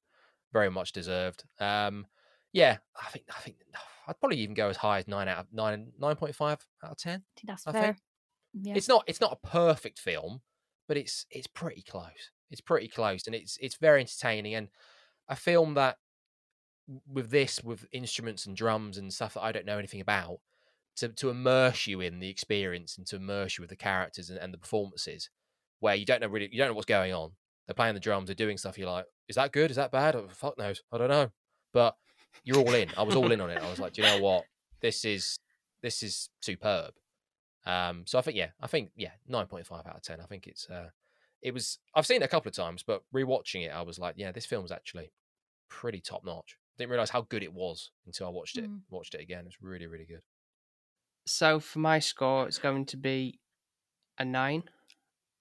[0.52, 1.44] very much deserved.
[1.60, 2.06] Um,
[2.52, 3.56] yeah, I think I think
[4.08, 6.92] I'd probably even go as high as nine out of nine nine point five out
[6.92, 7.22] of ten.
[7.36, 7.82] I think that's I fair.
[7.82, 7.96] think.
[8.54, 8.74] Yeah.
[8.76, 10.40] It's not it's not a perfect film,
[10.88, 12.30] but it's it's pretty close.
[12.50, 14.68] It's pretty close, and it's it's very entertaining and
[15.28, 15.98] a film that
[17.10, 20.40] with this with instruments and drums and stuff that I don't know anything about
[20.96, 24.38] to to immerse you in the experience and to immerse you with the characters and,
[24.38, 25.30] and the performances
[25.82, 27.32] where you don't know really you don't know what's going on.
[27.66, 28.78] They're playing the drums, they're doing stuff.
[28.78, 29.70] You're like, is that good?
[29.70, 30.14] Is that bad?
[30.14, 30.80] Oh, fuck knows.
[30.92, 31.30] I don't know.
[31.72, 31.96] But
[32.44, 32.88] you're all in.
[32.96, 33.60] I was all in on it.
[33.60, 34.44] I was like, do you know what?
[34.80, 35.38] This is
[35.82, 36.92] this is superb.
[37.66, 40.20] Um, so I think yeah, I think yeah, nine point five out of ten.
[40.20, 40.90] I think it's uh,
[41.42, 41.78] it was.
[41.96, 44.46] I've seen it a couple of times, but rewatching it, I was like, yeah, this
[44.46, 45.10] film's actually
[45.68, 46.56] pretty top notch.
[46.78, 48.70] Didn't realize how good it was until I watched it.
[48.70, 48.80] Mm.
[48.88, 49.44] Watched it again.
[49.46, 50.22] It's really really good.
[51.26, 53.40] So for my score, it's going to be
[54.18, 54.64] a nine,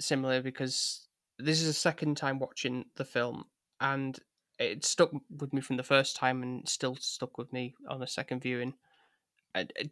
[0.02, 1.08] similar because
[1.40, 3.46] this is the second time watching the film,
[3.80, 4.20] and
[4.60, 8.08] it stuck with me from the first time, and still stuck with me on a
[8.08, 8.74] second viewing.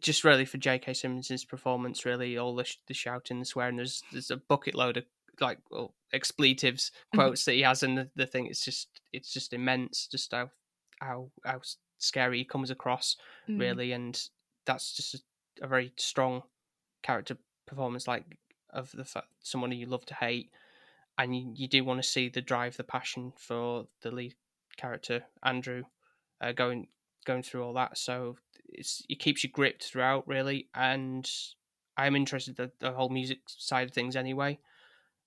[0.00, 0.94] Just really for J.K.
[0.94, 3.76] Simmons' performance, really all the, sh- the shouting, the swearing.
[3.76, 5.04] There's there's a bucket load of
[5.38, 9.52] like well, expletives quotes that he has, in the, the thing it's just it's just
[9.52, 10.50] immense, just how
[11.00, 11.60] how how
[11.98, 13.16] scary he comes across
[13.48, 13.58] Mm.
[13.60, 14.28] really, and
[14.64, 15.18] that's just a,
[15.64, 16.42] a very strong
[17.02, 17.36] character
[17.66, 18.24] performance, like
[18.72, 20.50] of the fact someone you love to hate,
[21.18, 24.34] and you, you do want to see the drive, the passion for the lead
[24.76, 25.84] character Andrew,
[26.40, 26.88] uh, going
[27.26, 27.98] going through all that.
[27.98, 28.36] So
[28.68, 31.28] it's it keeps you gripped throughout, really, and
[31.96, 34.58] I'm interested in the, the whole music side of things anyway.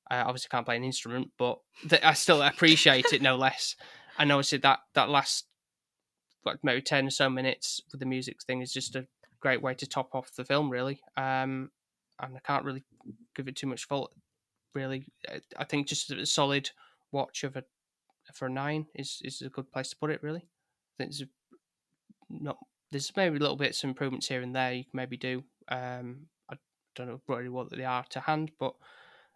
[0.09, 3.75] I obviously can't play an instrument, but th- I still appreciate it no less.
[4.17, 5.45] And obviously that that last
[6.45, 9.07] like maybe ten or so minutes with the music thing is just a
[9.39, 11.01] great way to top off the film, really.
[11.17, 11.69] Um,
[12.19, 12.83] and I can't really
[13.35, 14.13] give it too much fault.
[14.75, 15.07] Really,
[15.57, 16.71] I- think just a solid
[17.11, 17.65] watch of a
[18.33, 20.23] for a nine is is a good place to put it.
[20.23, 21.29] Really, I think there's
[22.29, 22.57] not
[22.91, 25.43] there's maybe a little bits of improvements here and there you can maybe do.
[25.67, 26.57] Um, I
[26.95, 28.75] don't know really what they are to hand, but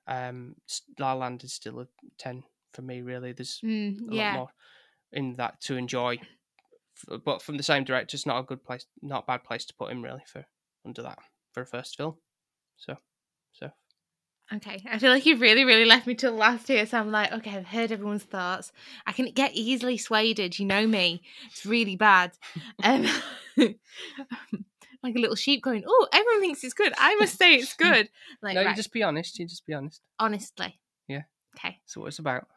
[0.07, 0.55] um,
[0.99, 3.01] La La Land is still a ten for me.
[3.01, 4.49] Really, there's Mm, a lot more
[5.11, 6.19] in that to enjoy.
[7.25, 9.73] But from the same director, it's not a good place, not a bad place to
[9.75, 10.45] put him really for
[10.86, 11.19] under that
[11.53, 12.17] for a first film.
[12.78, 12.95] So,
[13.53, 13.69] so
[14.53, 16.86] Okay, I feel like you've really, really left me till last here.
[16.86, 18.71] So I'm like, okay, I've heard everyone's thoughts.
[19.05, 20.39] I can get easily swayed.
[20.57, 22.32] You know me; it's really bad.
[22.84, 23.05] Um,
[25.03, 26.93] like a little sheep going, "Oh, everyone thinks it's good.
[26.97, 28.09] I must say it's good."
[28.41, 29.38] Like, no, right, you just be honest.
[29.39, 30.01] You just be honest.
[30.19, 31.23] honestly, Yeah.
[31.57, 32.47] Okay, So what it's about.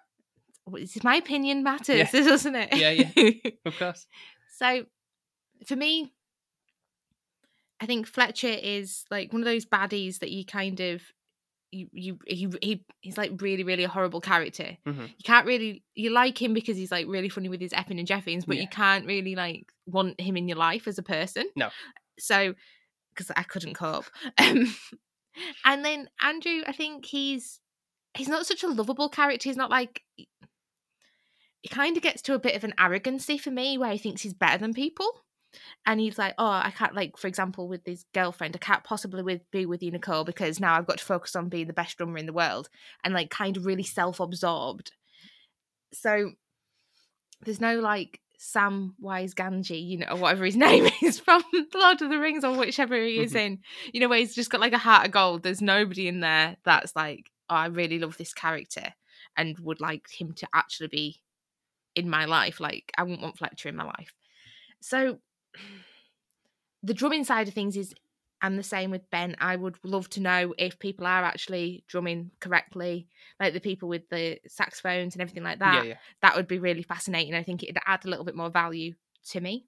[1.03, 2.11] my opinion matters, Yeah.
[2.13, 2.77] doesn't it?
[2.77, 3.51] Yeah, yeah.
[3.65, 4.07] Of course.
[4.59, 4.85] so,
[5.67, 6.13] for me,
[7.81, 11.03] I think Fletcher is like one of those baddies that you kind of
[11.73, 14.77] you you he, he he's like really really a horrible character.
[14.87, 15.09] Mhm.
[15.09, 18.07] You can't really you like him because he's like really funny with his effing and
[18.07, 18.63] jeffings, but Yeah.
[18.63, 21.49] you can't really like want him in your life as a person.
[21.57, 21.71] No.
[22.19, 22.55] So
[23.15, 24.07] because I couldn't cope.
[24.39, 24.75] Um,
[25.65, 27.61] and then Andrew, I think he's
[28.15, 29.49] he's not such a lovable character.
[29.49, 30.03] He's not like
[31.63, 34.23] he kind of gets to a bit of an arrogancy for me where he thinks
[34.23, 35.07] he's better than people.
[35.87, 39.23] And he's like, oh, I can't, like, for example, with his girlfriend, I can't possibly
[39.23, 41.97] with, be with you, Nicole, because now I've got to focus on being the best
[41.99, 42.69] drummer in the world.
[43.05, 44.93] And, like, kind of really self absorbed.
[45.93, 46.33] So
[47.45, 51.43] there's no, like, Samwise Gamgee, you know, or whatever his name is from
[51.75, 53.37] Lord of the Rings or whichever he is Mhm.
[53.47, 53.59] in,
[53.93, 55.43] you know, where he's just got like a heart of gold.
[55.43, 58.95] There's nobody in there that's like, oh, I really love this character
[59.37, 61.21] and would like him to actually be
[61.95, 62.61] in my life.
[62.61, 64.15] Like, I wouldn't want Fletcher in my life.
[64.81, 65.19] So
[66.83, 67.95] the drumming side of things is
[68.43, 69.37] I'm the same with Ben.
[69.39, 73.07] I would love to know if people are actually drumming correctly,
[73.39, 75.97] like the people with the saxophones and everything like that yeah, yeah.
[76.23, 77.35] that would be really fascinating.
[77.35, 78.95] I think it'd add a little bit more value
[79.31, 79.67] to me.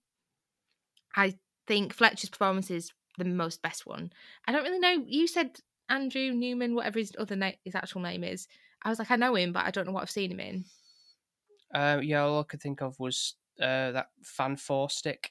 [1.14, 1.34] I
[1.66, 4.10] think Fletcher's performance is the most best one.
[4.46, 5.04] I don't really know.
[5.06, 5.58] You said
[5.88, 8.48] Andrew Newman, whatever his other name, his actual name is.
[8.82, 10.64] I was like, I know him, but I don't know what I've seen him in.
[11.74, 14.08] Uh, yeah, all I could think of was uh, that
[14.38, 15.26] Fant4stic,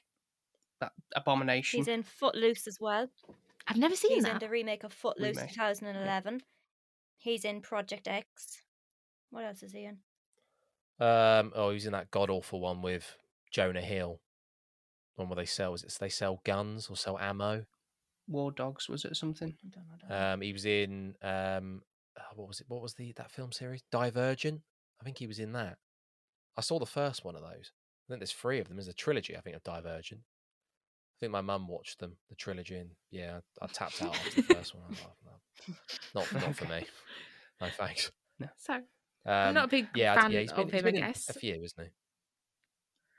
[0.82, 1.78] that abomination.
[1.78, 3.08] He's in Footloose as well.
[3.66, 4.14] I've never seen that.
[4.14, 4.32] He's that.
[4.34, 6.42] in the remake of Footloose Remake, 2011.
[7.16, 8.60] He's in Project X.
[9.30, 9.98] What else is he in?
[11.00, 13.16] Um, oh, he's in that god awful one with
[13.50, 14.20] Jonah Hill.
[15.16, 17.64] One where they sell is it they sell guns or sell ammo.
[18.28, 19.54] War Dogs was it or something?
[19.64, 20.32] I don't I don't know.
[20.34, 21.82] Um, he was in um,
[22.16, 22.66] uh, what was it?
[22.68, 23.82] What was the that film series?
[23.90, 24.62] Divergent.
[25.00, 25.78] I think he was in that.
[26.56, 27.72] I saw the first one of those.
[28.06, 28.76] I think there's three of them.
[28.76, 29.36] There's a trilogy.
[29.36, 30.20] I think of Divergent.
[31.22, 34.42] I think my mum watched them, the trilogy, and yeah, I, I tapped out after
[34.42, 34.82] the first one.
[34.84, 35.74] I was like, no,
[36.32, 36.84] not not for me.
[37.60, 38.10] No thanks.
[38.40, 38.48] No.
[38.58, 38.82] So Um,
[39.24, 41.06] I'm not a big yeah, fan yeah, he's been, of he's him, I been in
[41.08, 41.28] guess.
[41.28, 41.84] a few, isn't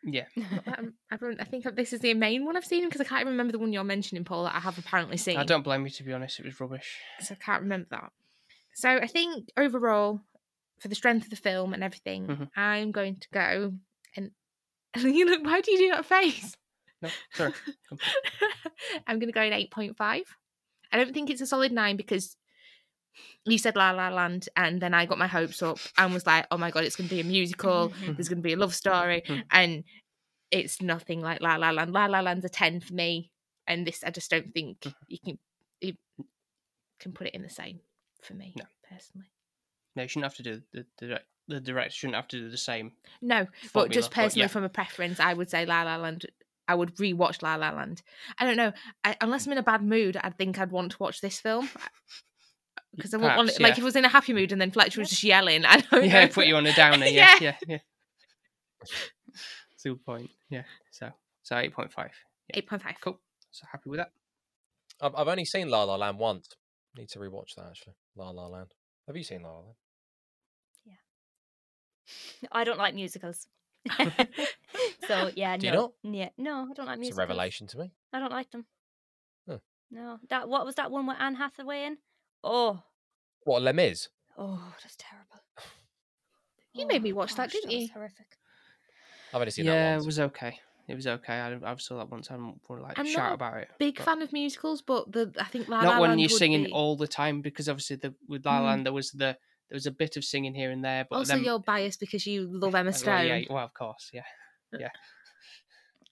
[0.04, 0.12] he?
[0.12, 0.26] Yeah,
[0.78, 3.54] Um, I, I think this is the main one I've seen because I can't remember
[3.54, 5.38] the one you're mentioning, Paul, that I have apparently seen.
[5.38, 6.39] I don't blame you to be honest.
[6.41, 6.97] It was rubbish.
[7.22, 8.12] so I can't remember that.
[8.76, 10.20] So I think overall,
[10.80, 12.49] for the strength of the film and everything, Mhm.
[12.58, 13.74] I'm going to go
[14.18, 14.32] and
[14.97, 15.45] you look.
[15.45, 16.58] Why do you do that face?
[17.04, 17.54] No, sorry.
[19.08, 20.24] I'm going to go in eight point five.
[20.91, 22.36] I don't think it's a solid nine because
[23.45, 26.47] you said La La Land, and then I got my hopes up and was like,
[26.49, 27.91] oh my god, it's going to be a musical.
[28.06, 29.43] There's going to be a love story, Mhm.
[29.51, 29.84] and
[30.49, 31.91] it's nothing like La La Land.
[31.91, 33.32] La La Land's a ten for me,
[33.68, 34.93] and this I just don't think Mhm.
[35.08, 35.38] you can
[35.82, 35.93] you
[36.99, 37.82] can put it in the same
[38.22, 38.66] for me No.
[38.89, 39.30] personally.
[39.95, 42.49] No, you shouldn't have to do the the direct, the director shouldn't have to do
[42.49, 42.93] the same.
[43.22, 44.47] No, but just personally yeah.
[44.47, 46.26] from a preference, I would say La La Land.
[46.68, 48.01] I would rewatch La La Land.
[48.39, 48.72] I don't know,
[49.03, 51.70] I, unless I'm in a bad mood, I think I'd want to watch this film.
[52.95, 53.78] Because I wouldn't want Perhaps, like yeah.
[53.78, 55.66] if I was in a happy mood and then Fletcher was just yelling.
[55.66, 56.32] I don't Yeah, know.
[56.32, 57.05] put you on a downer.
[57.07, 57.55] Yeah, Yeah.
[57.68, 57.78] yeah, yeah.
[58.82, 60.30] That's a good point.
[60.49, 60.64] Yeah.
[60.91, 61.09] So
[61.41, 62.11] so eight point five.
[62.53, 62.95] Eight point five.
[63.01, 63.20] Cool.
[63.51, 64.11] So happy with that.
[65.01, 66.49] I've, I've only seen La La Land once.
[66.95, 67.95] Need to rewatch that actually.
[68.16, 68.72] La La Land.
[69.07, 69.76] Have you seen La La Land?
[70.86, 72.49] Yeah.
[72.51, 73.47] I don't like musicals.
[75.07, 77.17] so yeah, Do you no, yeah, no, I don't like It's musicals.
[77.17, 77.91] a revelation to me.
[78.11, 78.65] I don't like them.
[79.47, 79.57] Huh.
[79.91, 81.97] No, that what was that one with Anne Hathaway in?
[82.43, 82.81] Oh,
[83.43, 84.09] What Les Mis?
[84.38, 85.41] oh, that's terrible.
[86.75, 87.88] You made Oh, me watch that, didn't was you?
[87.93, 88.25] Horrific.
[89.31, 90.59] I've only seen yeah, that Yeah, it was okay.
[90.88, 91.34] It was okay.
[91.34, 92.31] I I saw that once.
[92.31, 93.69] I don't want to like I'm shout not about it.
[93.77, 96.29] Big but- fan of musicals, but the I think La Not La when Land you're
[96.29, 98.65] singing be- all the time, because obviously the with La La Mm.
[98.65, 99.38] Land there was the
[99.74, 102.28] there was a bit of singing here and there, but Also, then you're biased because
[102.28, 103.26] you love Emma well, Stone.
[103.28, 104.21] yeah, well, of course, yeah.
[104.80, 104.89] Yeah.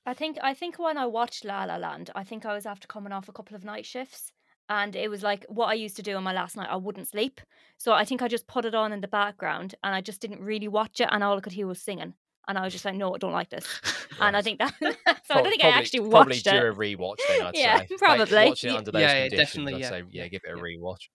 [0.03, 2.88] I think I think when I watched La La Land, I think I was after
[2.88, 4.32] coming off a couple of night shifts,
[4.68, 6.70] and it was like what I used to do on my last night.
[6.72, 7.39] I wouldn't sleep,
[7.78, 10.41] so I think I just put it on in the background, and I just didn't
[10.41, 12.16] really watch it, and all I could hear was singing,
[12.47, 13.68] and I was just like, no, I don't like this,
[14.20, 14.74] and I think that.
[14.80, 16.64] so I don't think I probably- actually probably watched do it.
[16.64, 17.41] a rewatch then.
[17.43, 18.45] I'd Yeah, say Like, probably.
[18.49, 19.47] watching it under those yeah, yeah, conditions.
[19.49, 20.64] definitely, I'd yeah, say yeah, give it a yeah.
[20.64, 21.09] rewatch.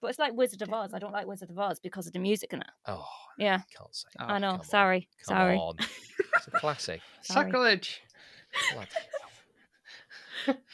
[0.00, 0.94] But it's like Wizard of Oz.
[0.94, 2.66] I don't like Wizard of Oz because of the music in it.
[2.86, 3.06] Oh,
[3.38, 4.08] Yeah, can't say.
[4.18, 4.50] Oh, I know.
[4.52, 5.56] come on, Sorry, Come sorry.
[5.56, 5.76] on,
[6.36, 7.00] it's a classic.
[7.22, 7.46] Sorry.
[7.46, 8.00] Sacrilege.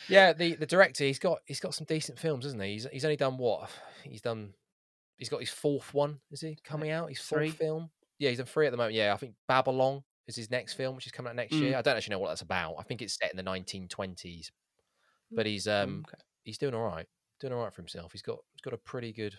[0.09, 2.72] Yeah, the the director he's got he's got some decent films, hasn't he?
[2.74, 3.68] He's he's only done what?
[4.05, 4.55] He's done.
[5.18, 6.20] He's got his fourth one.
[6.31, 7.09] Is he coming out?
[7.09, 7.51] His fourth three.
[7.51, 7.91] film.
[8.18, 8.95] Yeah, he's done three at the moment.
[8.95, 11.61] Yeah, I think Babylon is his next film, which is coming out next Mm.
[11.61, 11.77] year.
[11.77, 12.77] I don't actually know what that's about.
[12.79, 14.51] I think it's set in the 1920s,
[15.33, 16.22] but he's um okay.
[16.45, 17.07] he's doing all right,
[17.41, 18.12] doing all right for himself.
[18.12, 19.34] He's got he's got a pretty good.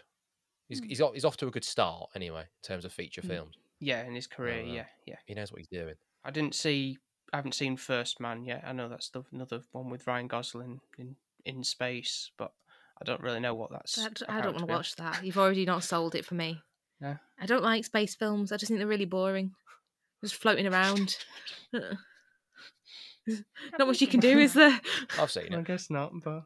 [0.69, 0.87] He's, Mm.
[0.89, 3.27] he's got he's off to a good start anyway in terms of feature Mm.
[3.27, 3.55] films.
[3.79, 4.73] Yeah, in his career, no.
[4.73, 5.15] yeah, yeah.
[5.25, 5.95] He knows what he's doing.
[6.25, 6.97] I didn't see.
[7.33, 8.63] I haven't seen First Man yet.
[8.65, 12.51] I know that's the, another one with Ryan Gosling in in space, but
[12.99, 13.99] I don't really know what that's.
[13.99, 15.23] I d- I about, don't want to watch that.
[15.23, 16.61] You've already not sold it for me.
[16.99, 17.15] No?
[17.39, 18.51] I don't like space films.
[18.51, 19.53] I just think they're really boring.
[20.21, 21.15] Just floating around.
[21.71, 21.99] not
[23.87, 24.81] much you can do, is there?
[25.19, 25.55] I've seen it.
[25.55, 26.45] I guess not, but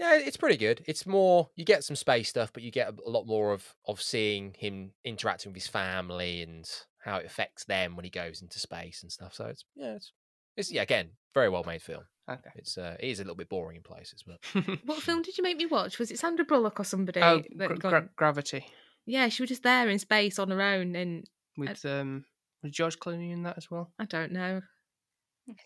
[0.00, 0.82] Yeah, it's pretty good.
[0.88, 3.74] It's more you get some space stuff, but you get a, a lot more of
[3.86, 6.68] of seeing him interacting with his family and
[7.04, 9.34] how it affects them when he goes into space and stuff.
[9.34, 10.12] So it's yeah, it's
[10.56, 12.04] it's yeah again very well made film.
[12.28, 12.50] okay.
[12.56, 14.38] It's uh, it is a little bit boring in places, but
[14.84, 15.98] What film did you make me watch?
[15.98, 17.20] Was it Sandra Bullock or somebody?
[17.20, 18.64] oh, that gra- gone- gra- gravity
[19.06, 22.24] yeah, she was just there in space on her own, and with um
[22.62, 23.90] was George Clooney in that as well?
[23.98, 24.60] I don't know.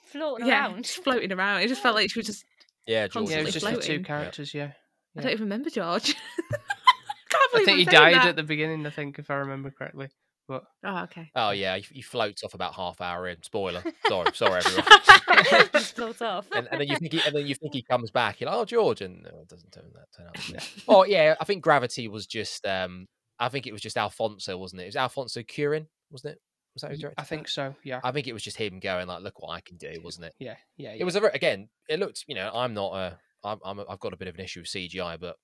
[0.06, 0.84] Floating yeah, around.
[0.84, 1.62] just floating around.
[1.62, 2.44] It just felt like she was just.
[2.86, 3.80] Yeah, George Yeah, it was just floating.
[3.80, 4.54] the two characters.
[4.54, 4.72] Yeah,
[5.16, 6.14] I don't even remember George.
[7.30, 8.26] Can't I think I'm he died that.
[8.28, 8.86] at the beginning.
[8.86, 10.08] I think if I remember correctly.
[10.46, 11.30] But Oh, okay.
[11.34, 13.42] oh yeah, he, he floats off about half hour in.
[13.42, 13.82] Spoiler.
[14.06, 15.68] Sorry, sorry everyone.
[15.82, 16.46] Floats off.
[16.54, 18.40] and, and then you think he, and then you think he comes back.
[18.40, 20.34] You're like, oh George, and no, it doesn't turn that turn out.
[20.34, 20.68] to be that.
[20.86, 22.66] Oh yeah, I think Gravity was just.
[22.66, 23.06] um
[23.38, 24.84] I think it was just Alfonso, wasn't it?
[24.84, 26.40] It was Alfonso Cuarón, wasn't it?
[26.74, 27.20] Was that who directed?
[27.20, 27.52] I think that?
[27.52, 27.74] so.
[27.84, 30.26] Yeah, I think it was just him going like, "Look what I can do," wasn't
[30.26, 30.34] it?
[30.38, 30.94] yeah, yeah.
[30.98, 31.68] It was a ver- again.
[31.88, 34.34] It looked, you know, I'm not a, I'm, I'm a, I've got a bit of
[34.34, 35.36] an issue with CGI, but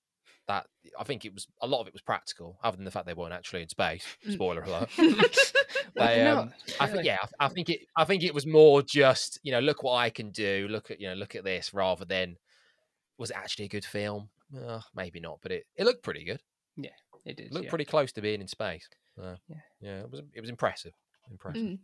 [0.47, 0.65] that
[0.99, 3.13] I think it was a lot of it was practical, other than the fact they
[3.13, 4.05] weren't actually in space.
[4.29, 4.89] Spoiler alert.
[5.95, 7.81] Well, They, no, um, I think yeah, I, I think it.
[7.97, 10.67] I think it was more just you know, look what I can do.
[10.69, 12.37] Look at you know, look at this, rather than
[13.17, 14.29] was it actually a good film?
[14.57, 16.39] Uh, maybe not, but it, it looked pretty good.
[16.77, 16.89] Yeah,
[17.25, 17.51] It did.
[17.51, 17.69] looked yeah.
[17.69, 18.87] pretty close to being in space.
[19.21, 19.55] Uh, Yeah.
[19.81, 20.93] yeah, it was it was impressive.
[21.29, 21.61] Impressive.
[21.61, 21.79] Mm.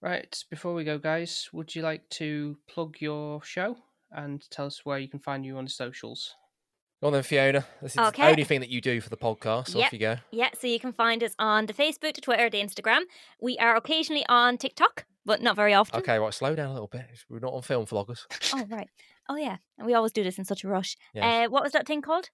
[0.00, 3.76] Right, before we go, guys, would you like to plug your show
[4.10, 6.34] and tell us where you can find you on the socials?
[7.00, 7.64] Go on then, Fiona.
[7.80, 9.68] This is the only thing that you do for the podcast.
[9.68, 9.86] So Yep.
[9.86, 10.16] off you go.
[10.30, 13.02] Yeah, so you can find us on the Facebook, the Twitter, the Instagram.
[13.40, 15.98] We are occasionally on TikTok, but not very often.
[16.00, 17.06] Okay, right, slow down a little bit.
[17.30, 18.26] We're not on film vloggers.
[18.54, 18.88] Oh, right.
[19.28, 19.56] Oh, yeah.
[19.78, 20.96] And we always do this in such a rush.
[21.14, 21.46] Yes.
[21.46, 22.28] Uh, what was that thing called?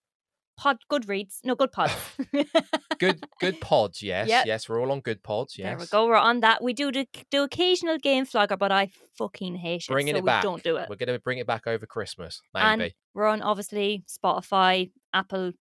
[0.57, 1.93] Pod good reads No, Good Pods.
[2.99, 4.03] Good, good pods.
[4.03, 4.45] Yes, Yep.
[4.47, 5.57] yes, we're all on good pods.
[5.57, 5.69] Yes.
[5.69, 6.07] There we go.
[6.07, 6.63] We're on that.
[6.63, 9.89] We do the, do occasional game flogger, but I fucking hate it.
[9.89, 10.43] Bringing so it we back.
[10.43, 10.87] don't do it.
[10.91, 12.95] We're going to bring it back over Christmas, And- maybe.
[13.15, 15.53] We're on obviously Spotify, Apple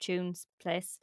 [0.00, 0.98] Tunes Place.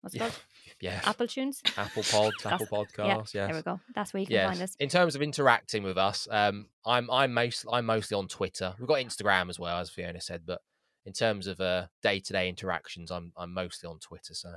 [0.00, 0.24] What's it Yeah.
[0.30, 0.40] called?
[0.80, 1.06] Yes.
[1.06, 1.60] Apple Tunes.
[1.76, 3.32] Apple Pods, Apple podcasts Yeah, Podcasts.
[3.32, 3.80] There we go.
[3.94, 4.48] That's where you can Yes.
[4.50, 4.74] find us.
[4.80, 8.74] In terms of interacting with us, um, I'm I'm most I'm mostly on Twitter.
[8.78, 10.60] We've got Instagram as well, as Fiona said, but
[11.06, 14.34] in terms of uh day to day interactions, I'm I'm mostly on Twitter.
[14.34, 14.54] So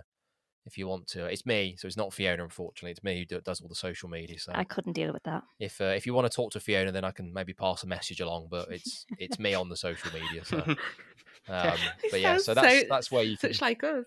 [0.65, 1.75] if you want to, it's me.
[1.77, 2.91] So it's not Fiona, unfortunately.
[2.91, 4.39] It's me who do, does all the social media.
[4.39, 5.43] So I couldn't deal with that.
[5.59, 7.87] if uh, if you want to talk to Fiona, then I can maybe pass a
[7.87, 8.47] message along.
[8.49, 10.45] But it's it's me on the social media.
[10.45, 10.57] So,
[11.49, 11.77] um,
[12.09, 14.05] but yeah, so that's so- that's where you can Such like us.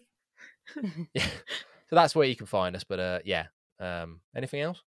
[1.14, 1.26] yeah.
[1.89, 2.84] So that's where you can find us.
[2.84, 3.47] But uh, yeah.
[3.78, 4.82] Um, anything else?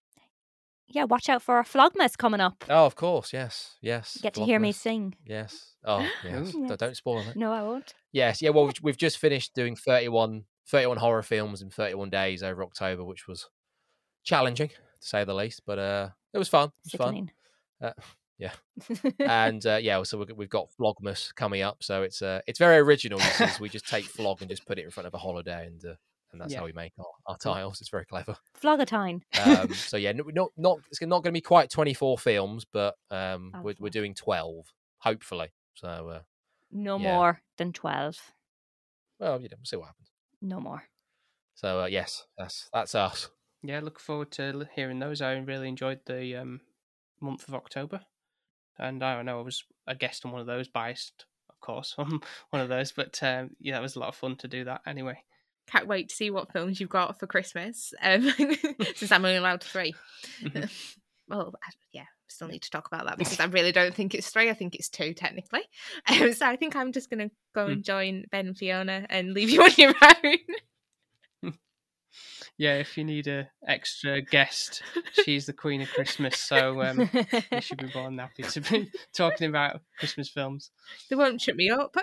[0.91, 2.63] Yeah, watch out for our Vlogmas coming up.
[2.69, 3.31] Oh, of course.
[3.31, 3.77] Yes.
[3.81, 4.17] Yes.
[4.21, 5.15] Get to hear me sing.
[5.25, 5.75] Yes.
[5.85, 6.23] Oh, yes.
[6.23, 6.51] Yes.
[6.53, 7.35] Don't- Don't spoil it.
[7.35, 7.93] No, I won't.
[8.11, 8.41] Yes.
[8.41, 8.49] Yeah.
[8.49, 13.03] Well, we've, we've just finished doing 31, 31 horror films in 31 days over October,
[13.03, 13.47] which was
[14.23, 14.75] challenging to
[15.07, 16.69] say the least, but uh, it was fun.
[16.85, 17.31] It was fun.
[17.81, 17.91] Uh,
[18.37, 18.51] yeah.
[19.19, 21.83] And uh, yeah, so we've- we've got Vlogmas coming up.
[21.83, 23.19] So it's uh, it's very original.
[23.19, 25.17] You see, so we just take Vlog and just put it in front of a
[25.17, 25.93] holiday, and uh,
[26.31, 26.59] and that's Yeah.
[26.59, 27.81] how we make our, our titles.
[27.81, 28.35] It's very clever.
[28.61, 29.21] Vlogatine.
[29.45, 32.65] Um, so yeah, no, not not it's not going to be quite twenty four films,
[32.71, 34.65] but um, Oh, we're we're doing twelve,
[34.99, 35.49] hopefully.
[35.75, 36.21] So uh,
[36.71, 37.13] No Yeah.
[37.13, 38.33] more than 12.
[39.19, 40.09] well, you know, we'll see what happens.
[40.41, 40.83] No more.
[41.55, 43.29] So uh, yes, that's that's us.
[43.61, 45.21] Yeah, look forward to hearing those.
[45.21, 46.61] I really enjoyed the um,
[47.19, 48.01] month of October,
[48.77, 51.95] and I don't know I was a guest on one of those, biased, of course,
[51.97, 52.21] on
[52.51, 54.81] one of those, but um, yeah, it was a lot of fun to do that.
[54.85, 55.21] Anyway,
[55.71, 57.93] Can't wait to see what films you've got for Christmas.
[58.01, 58.31] Um,
[58.95, 59.93] since I'm only allowed three.
[60.41, 60.69] Mhm.
[61.27, 61.53] well,
[61.93, 64.49] yeah, still need to talk about that because I really don't think it's three.
[64.49, 65.61] I think it's two technically.
[66.09, 69.33] Um, so I think I'm just going to go and join Ben and Fiona and
[69.33, 71.53] leave you on your own.
[72.57, 74.81] yeah, if you need a extra guest,
[75.23, 77.09] she's the queen of Christmas, so um,
[77.51, 80.71] you should be more than happy to be talking about Christmas films.
[81.09, 81.95] they won't shut me up.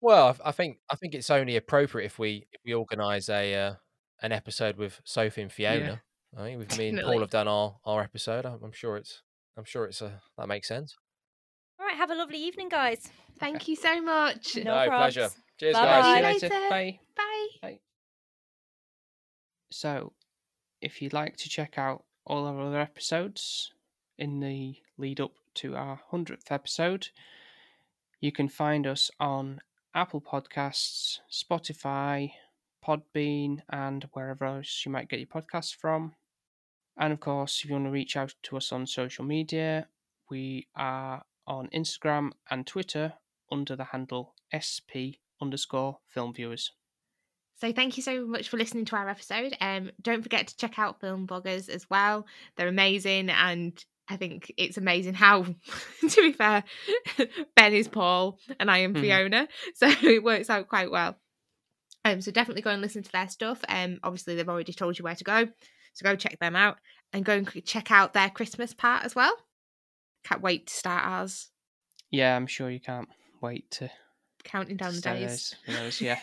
[0.00, 3.54] Well, I- I think I think it's only appropriate if we if we organise a
[3.54, 3.74] uh,
[4.22, 6.02] an episode with Sophie and Fiona.
[6.36, 8.46] I think with me and Paul have done our, our episode.
[8.46, 9.22] I'm, I'm sure it's
[9.56, 10.96] I'm sure it's uh, that makes sense.
[11.78, 13.10] All right, have a lovely evening, guys.
[13.38, 14.56] Thank you so much.
[14.56, 15.30] No pleasure.
[15.58, 16.20] Cheers, Bye-bye.
[16.22, 16.40] guys.
[16.40, 16.60] See you later.
[16.70, 16.70] Later.
[16.70, 16.98] Bye.
[17.62, 17.78] Bye.
[19.70, 20.12] So,
[20.80, 23.72] if you'd like to check out all our other episodes
[24.18, 27.08] in the lead up to our 100th episode,
[28.20, 29.60] you can find us on
[29.94, 32.32] Apple Podcasts, Spotify,
[32.86, 36.14] Podbean, and wherever else you might get your podcasts from.
[36.96, 39.88] And of course, if you want to reach out to us on social media,
[40.30, 43.14] we are on Instagram and Twitter
[43.50, 46.72] under the handle sp underscore film viewers.
[47.60, 49.54] So thank you so much for listening to our episode.
[49.60, 52.26] Um, don't forget to check out Film Bloggers as well.
[52.56, 55.42] They're amazing, and I think it's amazing how,
[56.00, 56.64] to be fair,
[57.56, 59.00] Ben is Paul and I am Mhm.
[59.00, 61.16] Fiona, so it works out quite well.
[62.04, 63.62] Um, so definitely go and listen to their stuff.
[63.68, 65.46] Um, obviously they've already told you where to go,
[65.92, 66.78] so go check them out
[67.12, 69.34] and go and check out their Christmas part as well.
[70.24, 71.48] Can't wait to start ours.
[72.10, 73.08] Yeah, I'm sure you can't
[73.40, 73.90] wait to
[74.42, 75.54] Counting down the days.
[75.66, 76.18] those, yeah.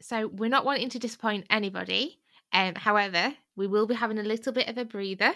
[0.00, 2.18] so we're not wanting to disappoint anybody.
[2.52, 5.34] Um, however, we will be having a little bit of a breather,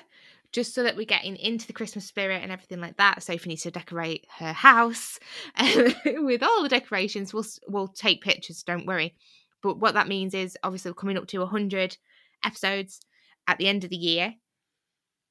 [0.53, 3.23] just so that we're getting into the Christmas spirit and everything like that.
[3.23, 5.19] Sophie needs to decorate her house
[6.05, 7.33] with all the decorations.
[7.33, 8.63] We'll we'll take pictures.
[8.63, 9.15] Don't worry.
[9.63, 11.97] But what that means is, obviously, we're coming up to hundred
[12.45, 13.01] episodes
[13.47, 14.35] at the end of the year.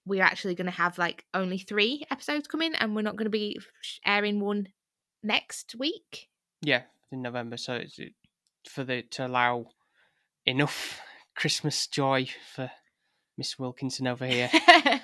[0.06, 3.30] We're actually going to have like only three episodes coming, and we're not going to
[3.30, 3.60] be
[4.06, 4.68] airing one
[5.24, 6.30] next week.
[6.62, 7.58] yeah in November.
[7.58, 8.00] So it's
[8.68, 9.66] for the to allow
[10.46, 11.00] enough
[11.36, 12.72] Christmas joy for
[13.38, 14.50] Miss Wilkinson over here,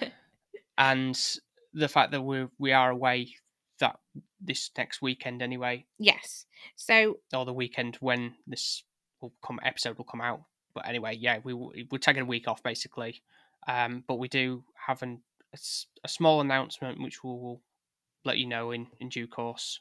[0.77, 1.19] and
[1.73, 3.35] the fact that we we are away
[3.79, 3.99] that
[4.41, 6.45] this next weekend anyway, yes.
[6.75, 8.83] So or the weekend when this
[9.21, 10.41] will come episode will come out.
[10.73, 13.21] But anyway, yeah, we we're taking a week off basically.
[13.67, 15.21] Um, but we do have an,
[15.53, 15.57] a,
[16.03, 17.61] a small announcement which we will
[18.23, 19.79] let you know in in due course.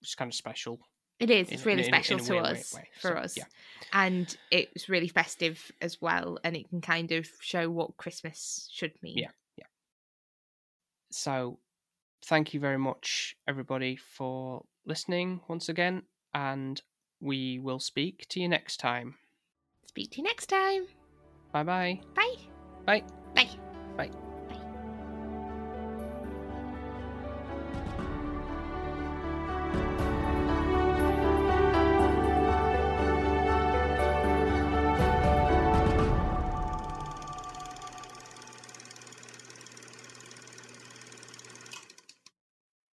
[0.00, 0.80] Which is kind of special.
[1.20, 1.50] It is.
[1.50, 3.44] It's really in special in to weird us, for So, us, yeah.
[3.92, 8.92] and it's really festive as well, and it can kind of show what Christmas should
[9.02, 9.18] mean.
[9.18, 9.30] Yeah.
[11.10, 11.58] So,
[12.24, 16.02] thank you very much, everybody, for listening once again,
[16.32, 16.80] and
[17.20, 19.16] we will speak to you next time.
[19.86, 20.86] Speak to you next time.
[21.52, 22.00] Bye bye.
[22.14, 22.36] Bye.
[22.86, 23.04] Bye.
[23.34, 23.50] Bye.
[23.96, 24.10] Bye.